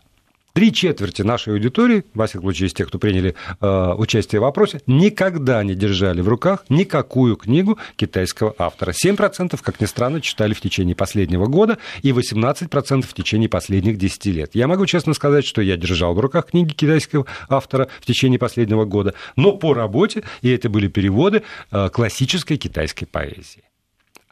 Три 0.54 0.72
четверти 0.72 1.24
нашей 1.24 1.54
аудитории, 1.54 2.04
во 2.13 2.28
всяком 2.28 2.44
случае 2.44 2.68
из 2.68 2.74
тех, 2.74 2.88
кто 2.88 3.00
приняли 3.00 3.34
э, 3.60 3.94
участие 3.98 4.39
в 4.39 4.44
вопросе, 4.44 4.82
никогда 4.86 5.63
не 5.63 5.74
держали 5.74 6.22
в 6.22 6.28
руках 6.28 6.63
никакую 6.70 7.38
книгу 7.38 7.80
китайского 7.96 8.54
автора. 8.60 8.92
7%, 8.92 9.60
как 9.63 9.82
ни 9.82 9.86
странно, 9.86 10.22
читали 10.22 10.54
в 10.54 10.62
течение 10.62 10.96
последнего 10.96 11.48
года 11.48 11.80
и 12.04 12.12
18% 12.12 13.02
в 13.02 13.13
течение 13.16 13.50
последних 13.50 13.98
10 13.98 14.26
лет. 14.28 14.52
Я 14.54 14.68
могу 14.68 14.86
честно 14.86 15.16
сказать, 15.16 15.44
что 15.44 15.60
я 15.60 15.76
держал 15.76 16.13
в 16.13 16.20
руках 16.20 16.52
книги 16.52 16.72
китайского 16.72 17.26
автора 17.50 17.88
в 18.00 18.06
течение 18.06 18.38
последнего 18.38 18.86
года, 18.86 19.16
но 19.36 19.54
по 19.54 19.74
работе, 19.74 20.22
и 20.44 20.52
это 20.52 20.70
были 20.70 20.88
переводы 20.88 21.42
э, 21.72 21.89
классической 21.89 22.58
китайской 22.58 23.08
поэзии 23.08 23.63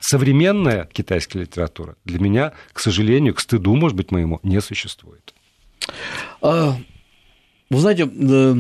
современная 0.02 0.86
китайская 0.86 1.40
литература 1.40 1.96
для 2.04 2.20
меня, 2.20 2.54
к 2.74 2.80
сожалению, 2.80 3.34
к 3.34 3.40
стыду, 3.40 3.76
может 3.76 3.96
быть, 3.96 4.12
моему, 4.12 4.40
не 4.44 4.60
существует. 4.60 5.34
А, 6.42 6.76
вы 7.70 7.80
знаете, 7.80 8.10
э, 8.12 8.56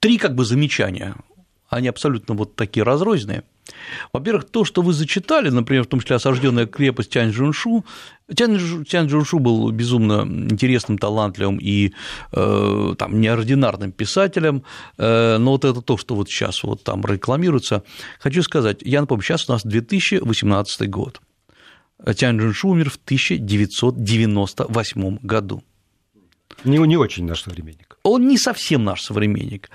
три 0.00 0.18
как 0.18 0.34
бы 0.34 0.44
замечания 0.44 1.16
они 1.68 1.88
абсолютно 1.88 2.34
вот 2.34 2.56
такие 2.56 2.84
разрозненные. 2.84 3.42
Во-первых, 4.12 4.44
то, 4.50 4.64
что 4.64 4.82
вы 4.82 4.92
зачитали, 4.92 5.48
например, 5.50 5.84
в 5.84 5.88
том 5.88 6.00
числе 6.00 6.16
осажденная 6.16 6.66
крепость 6.66 7.10
Тяньчжуншу, 7.10 7.84
Тяньчжуншу 8.34 9.38
был 9.38 9.70
безумно 9.70 10.22
интересным, 10.22 10.98
талантливым 10.98 11.58
и 11.58 11.92
э, 12.32 12.94
там, 12.98 13.20
неординарным 13.20 13.92
писателем, 13.92 14.64
э, 14.98 15.36
но 15.38 15.52
вот 15.52 15.64
это 15.64 15.80
то, 15.82 15.96
что 15.96 16.14
вот 16.14 16.28
сейчас 16.28 16.62
вот 16.62 16.84
там 16.84 17.02
рекламируется. 17.04 17.82
Хочу 18.20 18.42
сказать, 18.42 18.82
я 18.82 19.00
напомню, 19.00 19.24
сейчас 19.24 19.48
у 19.48 19.52
нас 19.52 19.64
2018 19.64 20.90
год. 20.90 21.20
Тяньчжуншу 22.14 22.68
умер 22.68 22.90
в 22.90 22.98
1998 23.04 25.18
году. 25.22 25.62
Не, 26.64 26.78
не 26.78 26.96
очень 26.96 27.26
наш 27.26 27.42
современник. 27.42 27.98
Он 28.02 28.26
не 28.28 28.38
совсем 28.38 28.84
наш 28.84 29.02
современник, 29.02 29.68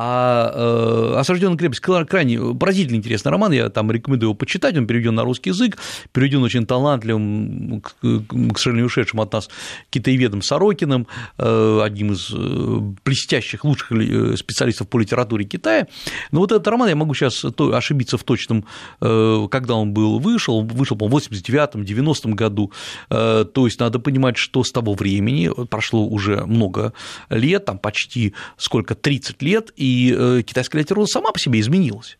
а 0.00 0.52
э, 0.54 1.14
«Осажденная 1.18 1.58
крепость» 1.58 1.80
крайне 1.80 2.54
поразительно 2.54 2.98
интересный 2.98 3.32
роман, 3.32 3.50
я 3.50 3.68
там 3.68 3.90
рекомендую 3.90 4.28
его 4.28 4.34
почитать, 4.34 4.76
он 4.76 4.86
переведен 4.86 5.16
на 5.16 5.24
русский 5.24 5.50
язык, 5.50 5.76
переведен 6.12 6.40
очень 6.44 6.66
талантливым, 6.66 7.82
к, 7.82 8.58
сожалению, 8.58 8.86
ушедшим 8.86 9.20
от 9.20 9.32
нас 9.32 9.50
китаеведом 9.90 10.40
Сорокиным, 10.40 11.08
э, 11.36 11.80
одним 11.82 12.12
из 12.12 12.30
э, 12.32 12.78
блестящих, 13.04 13.64
лучших 13.64 13.90
э, 13.90 14.36
специалистов 14.36 14.88
по 14.88 15.00
литературе 15.00 15.44
Китая. 15.44 15.88
Но 16.30 16.40
вот 16.40 16.52
этот 16.52 16.68
роман, 16.68 16.90
я 16.90 16.94
могу 16.94 17.12
сейчас 17.14 17.44
ошибиться 17.44 18.18
в 18.18 18.22
точном, 18.22 18.66
когда 19.00 19.74
он 19.74 19.92
был, 19.92 20.20
вышел, 20.20 20.62
вышел, 20.62 20.96
по-моему, 20.96 21.18
в 21.18 21.28
89-м, 21.28 21.82
90-м 21.82 22.34
году, 22.34 22.72
то 23.08 23.48
есть 23.64 23.80
надо 23.80 23.98
понимать, 23.98 24.36
что 24.36 24.62
с 24.62 24.70
того 24.70 24.94
времени, 24.94 25.50
прошло 25.66 26.06
уже 26.06 26.44
много 26.46 26.92
лет, 27.30 27.64
там 27.64 27.78
почти 27.78 28.34
сколько, 28.56 28.94
30 28.94 29.42
лет, 29.42 29.72
и 29.76 29.87
и 29.88 30.14
э, 30.16 30.42
китайская 30.42 30.78
литература 30.78 31.06
сама 31.06 31.32
по 31.32 31.38
себе 31.38 31.60
изменилась. 31.60 32.18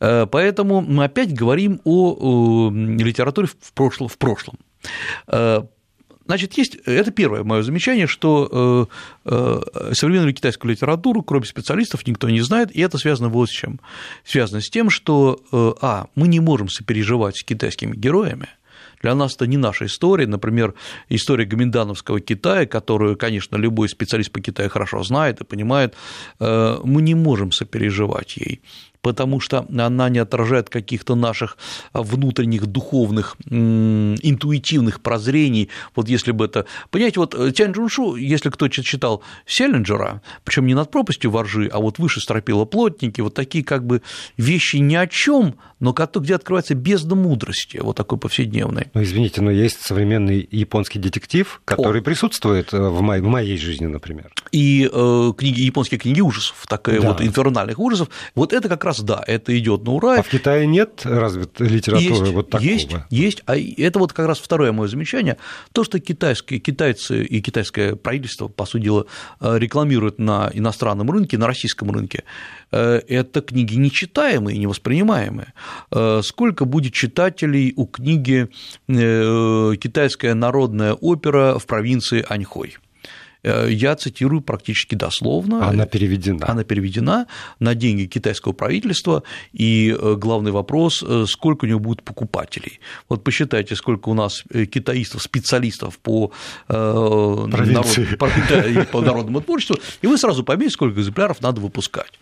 Э, 0.00 0.26
поэтому 0.26 0.80
мы 0.80 1.04
опять 1.04 1.34
говорим 1.34 1.80
о 1.84 2.70
литературе 2.70 3.48
в 3.48 3.72
прошлом. 3.72 4.08
В 4.08 4.18
прошлом. 4.18 4.58
Э, 5.26 5.62
значит, 6.26 6.54
есть, 6.54 6.76
это 6.86 7.10
первое 7.10 7.44
мое 7.44 7.62
замечание, 7.62 8.06
что 8.06 8.88
современную 9.24 10.34
китайскую 10.34 10.72
литературу, 10.72 11.22
кроме 11.22 11.44
специалистов, 11.44 12.06
никто 12.06 12.30
не 12.30 12.40
знает, 12.40 12.74
и 12.74 12.80
это 12.80 12.98
связано 12.98 13.28
вот 13.28 13.48
с 13.48 13.52
чем. 13.52 13.80
Связано 14.24 14.60
с 14.60 14.70
тем, 14.70 14.90
что, 14.90 15.40
а, 15.52 16.06
мы 16.14 16.28
не 16.28 16.40
можем 16.40 16.68
сопереживать 16.68 17.36
с 17.36 17.44
китайскими 17.44 17.94
героями, 17.94 18.48
для 19.02 19.14
нас 19.14 19.34
это 19.34 19.46
не 19.46 19.56
наша 19.56 19.86
история, 19.86 20.26
например, 20.26 20.74
история 21.08 21.44
Гоминдановского 21.44 22.20
Китая, 22.20 22.66
которую, 22.66 23.16
конечно, 23.16 23.56
любой 23.56 23.88
специалист 23.88 24.30
по 24.30 24.40
Китаю 24.40 24.70
хорошо 24.70 25.02
знает 25.02 25.40
и 25.40 25.44
понимает, 25.44 25.94
э, 26.40 26.78
мы 26.84 27.02
не 27.02 27.14
можем 27.14 27.52
сопереживать 27.52 28.36
ей 28.36 28.60
потому 29.02 29.40
что 29.40 29.66
она 29.76 30.08
не 30.08 30.18
отражает 30.18 30.70
каких-то 30.70 31.14
наших 31.14 31.58
внутренних 31.92 32.66
духовных, 32.66 33.36
интуитивных 33.50 35.00
прозрений. 35.00 35.68
Вот 35.94 36.08
если 36.08 36.32
бы 36.32 36.46
это... 36.46 36.66
Понимаете, 36.90 37.20
вот 37.20 37.34
э, 37.34 37.52
Тянь 37.52 37.72
Джуншу, 37.72 38.14
если 38.14 38.48
кто 38.48 38.68
читал 38.68 39.22
Селлинджера, 39.46 40.22
причем 40.44 40.66
не 40.66 40.74
над 40.74 40.90
пропастью 40.90 41.30
воржи, 41.30 41.68
а 41.72 41.80
вот 41.80 41.98
выше 41.98 42.20
стропила 42.20 42.64
плотники, 42.64 43.20
вот 43.20 43.34
такие 43.34 43.64
как 43.64 43.84
бы 43.84 44.02
вещи 44.36 44.76
ни 44.76 44.94
о 44.94 45.06
чем, 45.06 45.56
но 45.80 45.92
где 45.92 46.36
открывается 46.36 46.74
бездна 46.74 47.16
мудрости, 47.16 47.78
вот 47.78 47.96
такой 47.96 48.16
повседневной. 48.18 48.86
Ну, 48.94 49.02
извините, 49.02 49.42
но 49.42 49.50
есть 49.50 49.80
современный 49.80 50.46
японский 50.50 51.00
детектив, 51.00 51.60
который 51.64 52.02
О. 52.02 52.04
присутствует 52.04 52.72
э, 52.72 52.78
в 52.80 53.00
моей, 53.02 53.20
в 53.20 53.26
моей 53.26 53.58
жизни, 53.58 53.86
например. 53.86 54.32
И 54.52 54.88
э, 54.92 55.32
книги, 55.36 55.62
японские 55.62 55.98
книги 55.98 56.20
ужасов, 56.20 56.64
такая 56.68 57.00
да. 57.00 57.08
вот 57.08 57.20
инфернальных 57.20 57.78
ужасов, 57.80 58.08
вот 58.36 58.52
это 58.52 58.68
как 58.68 58.84
раз 58.84 58.91
раз 58.92 59.00
да, 59.00 59.22
это 59.26 59.58
идет 59.58 59.84
на 59.84 59.92
ура. 59.92 60.18
А 60.18 60.22
в 60.22 60.28
Китае 60.28 60.66
нет 60.66 61.02
развитой 61.04 61.68
литературы 61.68 62.26
есть, 62.26 62.32
вот 62.32 62.50
такого? 62.50 62.68
Есть, 62.68 62.90
есть. 63.10 63.42
А 63.46 63.56
это 63.56 63.98
вот 63.98 64.12
как 64.12 64.26
раз 64.26 64.38
второе 64.38 64.72
мое 64.72 64.88
замечание. 64.88 65.36
То, 65.72 65.84
что 65.84 65.98
китайские, 65.98 66.60
китайцы 66.60 67.24
и 67.24 67.40
китайское 67.40 67.96
правительство, 67.96 68.48
по 68.48 68.66
сути 68.66 68.84
дела, 68.84 69.06
э, 69.40 69.58
рекламируют 69.58 70.18
на 70.18 70.50
иностранном 70.52 71.10
рынке, 71.10 71.38
на 71.38 71.46
российском 71.46 71.90
рынке, 71.90 72.24
э, 72.70 73.00
это 73.08 73.40
книги 73.40 73.76
нечитаемые, 73.76 74.58
невоспринимаемые. 74.58 75.52
Э, 75.90 76.20
сколько 76.22 76.64
будет 76.64 76.92
читателей 76.92 77.72
у 77.76 77.86
книги 77.86 78.48
«Китайская 78.88 80.34
народная 80.34 80.94
опера 80.94 81.58
в 81.58 81.66
провинции 81.66 82.24
Аньхой»? 82.28 82.76
Э, 83.42 83.68
я 83.70 83.96
цитирую 83.96 84.40
практически 84.40 84.94
дословно. 84.94 85.66
Она 85.66 85.86
переведена. 85.86 86.46
Она 86.48 86.64
переведена 86.64 87.26
на 87.58 87.74
деньги 87.74 88.06
китайского 88.06 88.52
правительства, 88.52 89.22
и 89.52 89.96
э, 89.98 90.14
главный 90.16 90.52
вопрос, 90.52 91.02
э, 91.06 91.24
сколько 91.28 91.64
у 91.64 91.68
него 91.68 91.80
будет 91.80 92.02
покупателей. 92.02 92.80
Вот 93.08 93.24
посчитайте, 93.24 93.74
сколько 93.74 94.08
у 94.08 94.14
нас 94.14 94.44
китаистов, 94.52 95.22
специалистов 95.22 95.98
по, 95.98 96.32
народ, 96.68 97.86
по, 98.18 98.28
по 98.90 99.00
народному 99.00 99.40
творчеству, 99.40 99.76
и 100.02 100.06
вы 100.06 100.18
сразу 100.18 100.44
поймете, 100.44 100.70
сколько 100.70 101.00
экземпляров 101.00 101.40
надо 101.40 101.60
выпускать. 101.60 102.12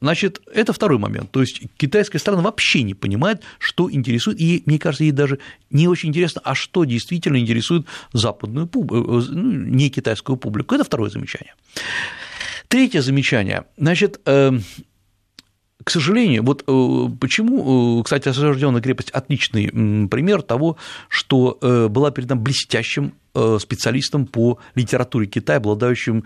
Значит, 0.00 0.40
это 0.52 0.72
второй 0.72 0.98
момент. 0.98 1.30
То 1.30 1.40
есть 1.40 1.62
китайская 1.76 2.18
сторона 2.18 2.42
вообще 2.42 2.82
не 2.82 2.94
понимает, 2.94 3.42
что 3.58 3.90
интересует, 3.90 4.40
и, 4.40 4.62
мне 4.66 4.78
кажется, 4.78 5.04
ей 5.04 5.12
даже 5.12 5.38
не 5.70 5.88
очень 5.88 6.10
интересно, 6.10 6.40
а 6.44 6.54
что 6.54 6.84
действительно 6.84 7.38
интересует 7.38 7.86
западную 8.12 8.66
публику, 8.66 9.22
ну, 9.30 9.52
не 9.52 9.91
китайскую 9.92 10.36
публику. 10.36 10.74
Это 10.74 10.84
второе 10.84 11.10
замечание. 11.10 11.54
Третье 12.68 13.02
замечание. 13.02 13.64
Значит, 13.76 14.20
эм, 14.24 14.62
к 15.84 15.90
сожалению, 15.90 16.44
вот 16.44 16.64
э, 16.66 17.08
почему, 17.20 18.00
э, 18.00 18.04
кстати, 18.04 18.28
осажденная 18.28 18.80
крепость 18.80 19.10
отличный 19.10 19.68
пример 20.08 20.42
того, 20.42 20.76
что 21.08 21.58
э, 21.60 21.88
была 21.88 22.10
перед 22.10 22.28
нами 22.28 22.40
блестящим 22.40 23.14
специалистом 23.60 24.26
по 24.26 24.58
литературе 24.74 25.26
Китая, 25.26 25.56
обладающим 25.56 26.24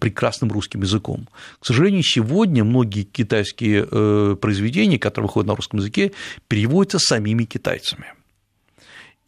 прекрасным 0.00 0.50
русским 0.50 0.82
языком. 0.82 1.28
К 1.60 1.66
сожалению, 1.66 2.02
сегодня 2.02 2.64
многие 2.64 3.04
китайские 3.04 3.86
произведения, 4.34 4.98
которые 4.98 5.28
выходят 5.28 5.46
на 5.46 5.54
русском 5.54 5.78
языке, 5.78 6.10
переводятся 6.48 6.98
самими 6.98 7.44
китайцами. 7.44 8.06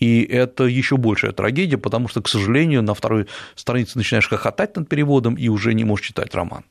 И 0.01 0.22
это 0.22 0.64
еще 0.64 0.96
большая 0.96 1.32
трагедия, 1.32 1.76
потому 1.76 2.09
что, 2.09 2.22
к 2.22 2.28
сожалению, 2.28 2.82
на 2.82 2.94
второй 2.94 3.26
странице 3.55 3.98
начинаешь 3.98 4.28
хохотать 4.28 4.76
над 4.76 4.88
переводом 4.88 5.34
и 5.34 5.48
уже 5.48 5.74
не 5.74 5.84
можешь 5.84 6.07
читать 6.07 6.34
роман. 6.34 6.64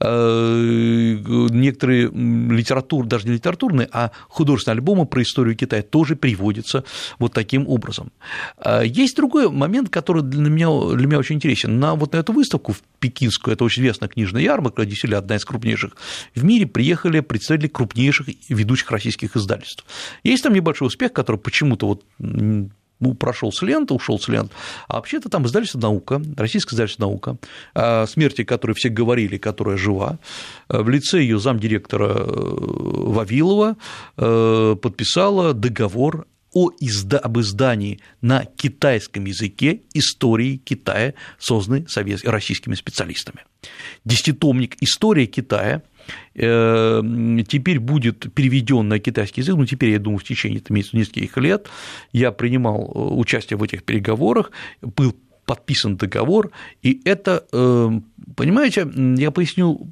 Э, 0.00 1.16
некоторые 1.50 2.08
литературы, 2.08 3.06
даже 3.06 3.26
не 3.26 3.34
литературные, 3.34 3.88
а 3.92 4.12
художественные 4.28 4.76
альбомы 4.76 5.06
про 5.06 5.22
историю 5.22 5.56
Китая 5.56 5.82
тоже 5.82 6.14
переводятся 6.14 6.84
вот 7.18 7.32
таким 7.32 7.68
образом. 7.68 8.12
Э, 8.64 8.82
есть 8.84 9.16
другой 9.16 9.50
момент, 9.50 9.90
который 9.90 10.22
для 10.22 10.48
меня, 10.48 10.68
для 10.94 11.06
меня 11.06 11.18
очень 11.18 11.36
интересен. 11.36 11.80
На 11.80 11.94
вот 11.94 12.12
на 12.12 12.18
эту 12.18 12.32
выставку 12.32 12.72
в 12.72 12.82
Пекинскую, 13.00 13.54
это 13.54 13.64
очень 13.64 13.82
известная 13.82 14.08
книжная 14.08 14.42
ярмарка, 14.42 14.84
действительно 14.84 15.18
одна 15.18 15.36
из 15.36 15.44
крупнейших 15.44 15.96
в 16.34 16.44
мире, 16.44 16.66
приехали 16.66 17.20
представители 17.20 17.68
крупнейших 17.68 18.28
ведущих 18.48 18.90
российских 18.90 19.36
издательств. 19.36 19.84
Есть 20.22 20.44
там 20.44 20.52
небольшой 20.52 20.86
успех, 20.86 21.12
который 21.12 21.36
почему-то 21.36 21.86
вот 21.86 22.04
ну, 23.00 23.14
прошел 23.14 23.52
с 23.52 23.62
ленты, 23.62 23.94
ушел 23.94 24.18
с 24.18 24.28
лент, 24.28 24.52
а 24.88 24.96
вообще-то 24.96 25.28
там 25.28 25.46
издательство 25.46 25.78
«Наука», 25.78 26.22
российское 26.36 26.74
издательство 26.74 27.04
«Наука», 27.04 27.36
о 27.74 28.06
смерти 28.06 28.44
которой 28.44 28.72
все 28.72 28.88
говорили, 28.88 29.38
которая 29.38 29.76
жива, 29.76 30.18
в 30.68 30.88
лице 30.88 31.20
ее 31.20 31.38
замдиректора 31.38 32.08
э, 32.08 32.24
Вавилова 32.26 33.76
э, 34.16 34.76
подписала 34.80 35.54
договор 35.54 36.26
о 36.52 36.70
изда... 36.80 37.18
об 37.18 37.38
издании 37.38 38.00
на 38.20 38.44
китайском 38.44 39.24
языке 39.26 39.82
истории 39.94 40.56
Китая, 40.56 41.14
созданной 41.38 41.86
совет... 41.88 42.24
российскими 42.24 42.74
специалистами. 42.74 43.44
Десятитомник 44.04 44.76
«История 44.80 45.26
Китая» 45.26 45.82
теперь 46.34 47.80
будет 47.80 48.32
переведен 48.34 48.88
на 48.88 48.98
китайский 48.98 49.40
язык, 49.40 49.56
ну, 49.56 49.66
теперь, 49.66 49.90
я 49.90 49.98
думаю, 49.98 50.18
в 50.18 50.24
течение 50.24 50.60
там, 50.60 50.76
нескольких 50.76 51.36
лет 51.38 51.68
я 52.12 52.32
принимал 52.32 52.80
э, 52.82 52.98
участие 53.14 53.56
в 53.56 53.62
этих 53.62 53.82
переговорах, 53.82 54.50
был 54.80 55.14
подписан 55.44 55.96
договор, 55.96 56.50
и 56.82 57.00
это, 57.04 57.46
э, 57.52 57.90
понимаете, 58.36 58.86
я 59.16 59.30
поясню, 59.30 59.90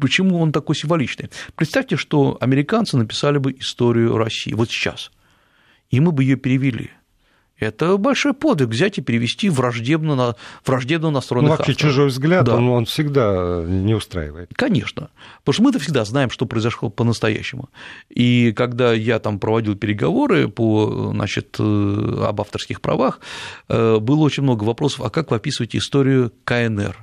почему 0.00 0.38
он 0.38 0.52
такой 0.52 0.76
символичный. 0.76 1.30
Представьте, 1.54 1.96
что 1.96 2.36
американцы 2.40 2.96
написали 2.96 3.38
бы 3.38 3.52
историю 3.52 4.18
России 4.18 4.52
вот 4.52 4.70
сейчас, 4.70 5.10
и 5.90 6.00
мы 6.00 6.12
бы 6.12 6.22
ее 6.22 6.36
перевели. 6.36 6.90
Это 7.58 7.96
большой 7.96 8.34
подвиг 8.34 8.68
взять 8.68 8.98
и 8.98 9.00
перевести 9.00 9.48
враждебно, 9.48 10.36
враждебно 10.64 11.10
настроенных 11.10 11.50
Ну, 11.50 11.56
вообще, 11.56 11.72
авторов. 11.72 11.92
чужой 11.92 12.08
взгляд, 12.08 12.44
да. 12.44 12.56
он, 12.56 12.68
он 12.68 12.84
всегда 12.84 13.64
не 13.66 13.94
устраивает. 13.94 14.50
Конечно, 14.54 15.10
потому 15.44 15.54
что 15.54 15.62
мы-то 15.64 15.78
всегда 15.80 16.04
знаем, 16.04 16.30
что 16.30 16.46
произошло 16.46 16.88
по-настоящему. 16.88 17.68
И 18.08 18.52
когда 18.52 18.92
я 18.92 19.18
там 19.18 19.38
проводил 19.38 19.76
переговоры 19.76 20.48
по, 20.48 21.10
значит, 21.12 21.56
э, 21.58 22.24
об 22.26 22.40
авторских 22.40 22.80
правах, 22.80 23.20
э, 23.68 23.98
было 23.98 24.20
очень 24.20 24.44
много 24.44 24.64
вопросов, 24.64 25.00
а 25.04 25.10
как 25.10 25.30
вы 25.30 25.36
описываете 25.36 25.78
историю 25.78 26.32
КНР? 26.44 26.96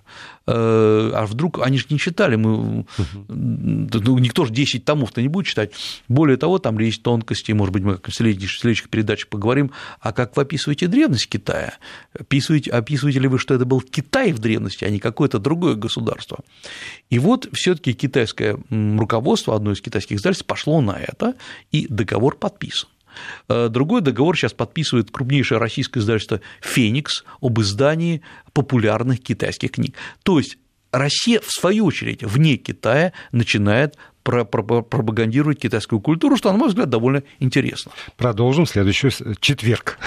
А 0.48 1.26
вдруг 1.26 1.60
они 1.66 1.78
же 1.78 1.86
не 1.89 1.98
читали, 1.98 2.36
мы, 2.36 2.86
ну, 3.28 4.20
никто 4.20 4.46
же 4.46 4.54
10 4.54 4.86
томов-то 4.86 5.22
не 5.22 5.28
будет 5.28 5.48
читать. 5.48 5.72
Более 6.08 6.38
того, 6.38 6.60
там 6.60 6.78
есть 6.80 7.02
тонкости, 7.02 7.52
может 7.52 7.74
быть, 7.74 7.84
мы 7.84 7.98
в 7.98 8.12
следующих, 8.14 8.60
следующих 8.60 8.89
передачах 8.89 9.30
поговорим, 9.30 9.72
а 10.00 10.14
как 10.14 10.38
вы 10.38 10.43
описываете 10.43 10.88
древность 10.88 11.28
Китая? 11.28 11.74
Описываете, 12.14 12.72
описываете 12.72 13.20
ли 13.20 13.28
вы, 13.28 13.39
что 13.39 13.54
это 13.56 13.66
был 13.66 13.82
Китай 13.82 14.34
в 14.34 14.39
древности, 14.39 14.86
а 14.86 14.89
не 14.89 15.00
какое-то 15.00 15.39
другое 15.39 15.76
государство? 15.76 16.39
И 17.10 17.18
вот 17.18 17.50
все 17.54 17.76
таки 17.76 17.93
китайское 17.93 18.58
руководство, 18.70 19.56
одно 19.56 19.72
из 19.72 19.82
китайских 19.82 20.18
издательств, 20.18 20.46
пошло 20.46 20.82
на 20.82 20.98
это, 21.00 21.34
и 21.72 21.88
договор 21.89 22.38
подписан. 22.38 22.89
Э, 23.49 23.70
другой 23.70 24.01
договор 24.01 24.38
сейчас 24.38 24.53
подписывает 24.53 25.11
крупнейшее 25.11 25.59
российское 25.59 25.99
издательство 25.99 26.41
«Феникс» 26.61 27.24
об 27.41 27.59
издании 27.59 28.22
популярных 28.53 29.22
китайских 29.22 29.72
книг. 29.72 29.95
То 30.24 30.39
есть 30.39 30.57
Россия, 30.91 31.41
в 31.41 31.51
свою 31.51 31.86
очередь, 31.86 32.24
вне 32.24 32.57
Китая 32.57 33.11
начинает 33.32 33.97
пропагандировать 34.24 35.59
китайскую 35.59 35.99
культуру, 35.99 36.36
что, 36.36 36.51
на 36.51 36.57
мой 36.57 36.70
взгляд, 36.70 36.89
довольно 36.89 37.24
интересно. 37.39 37.91
Продолжим 38.18 38.66
в 38.66 38.70
следующий 38.70 39.09
четверг. 39.39 39.99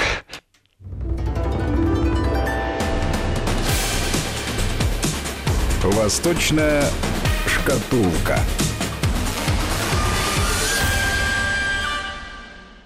Восточная 5.82 6.84
шкатулка. 7.46 8.40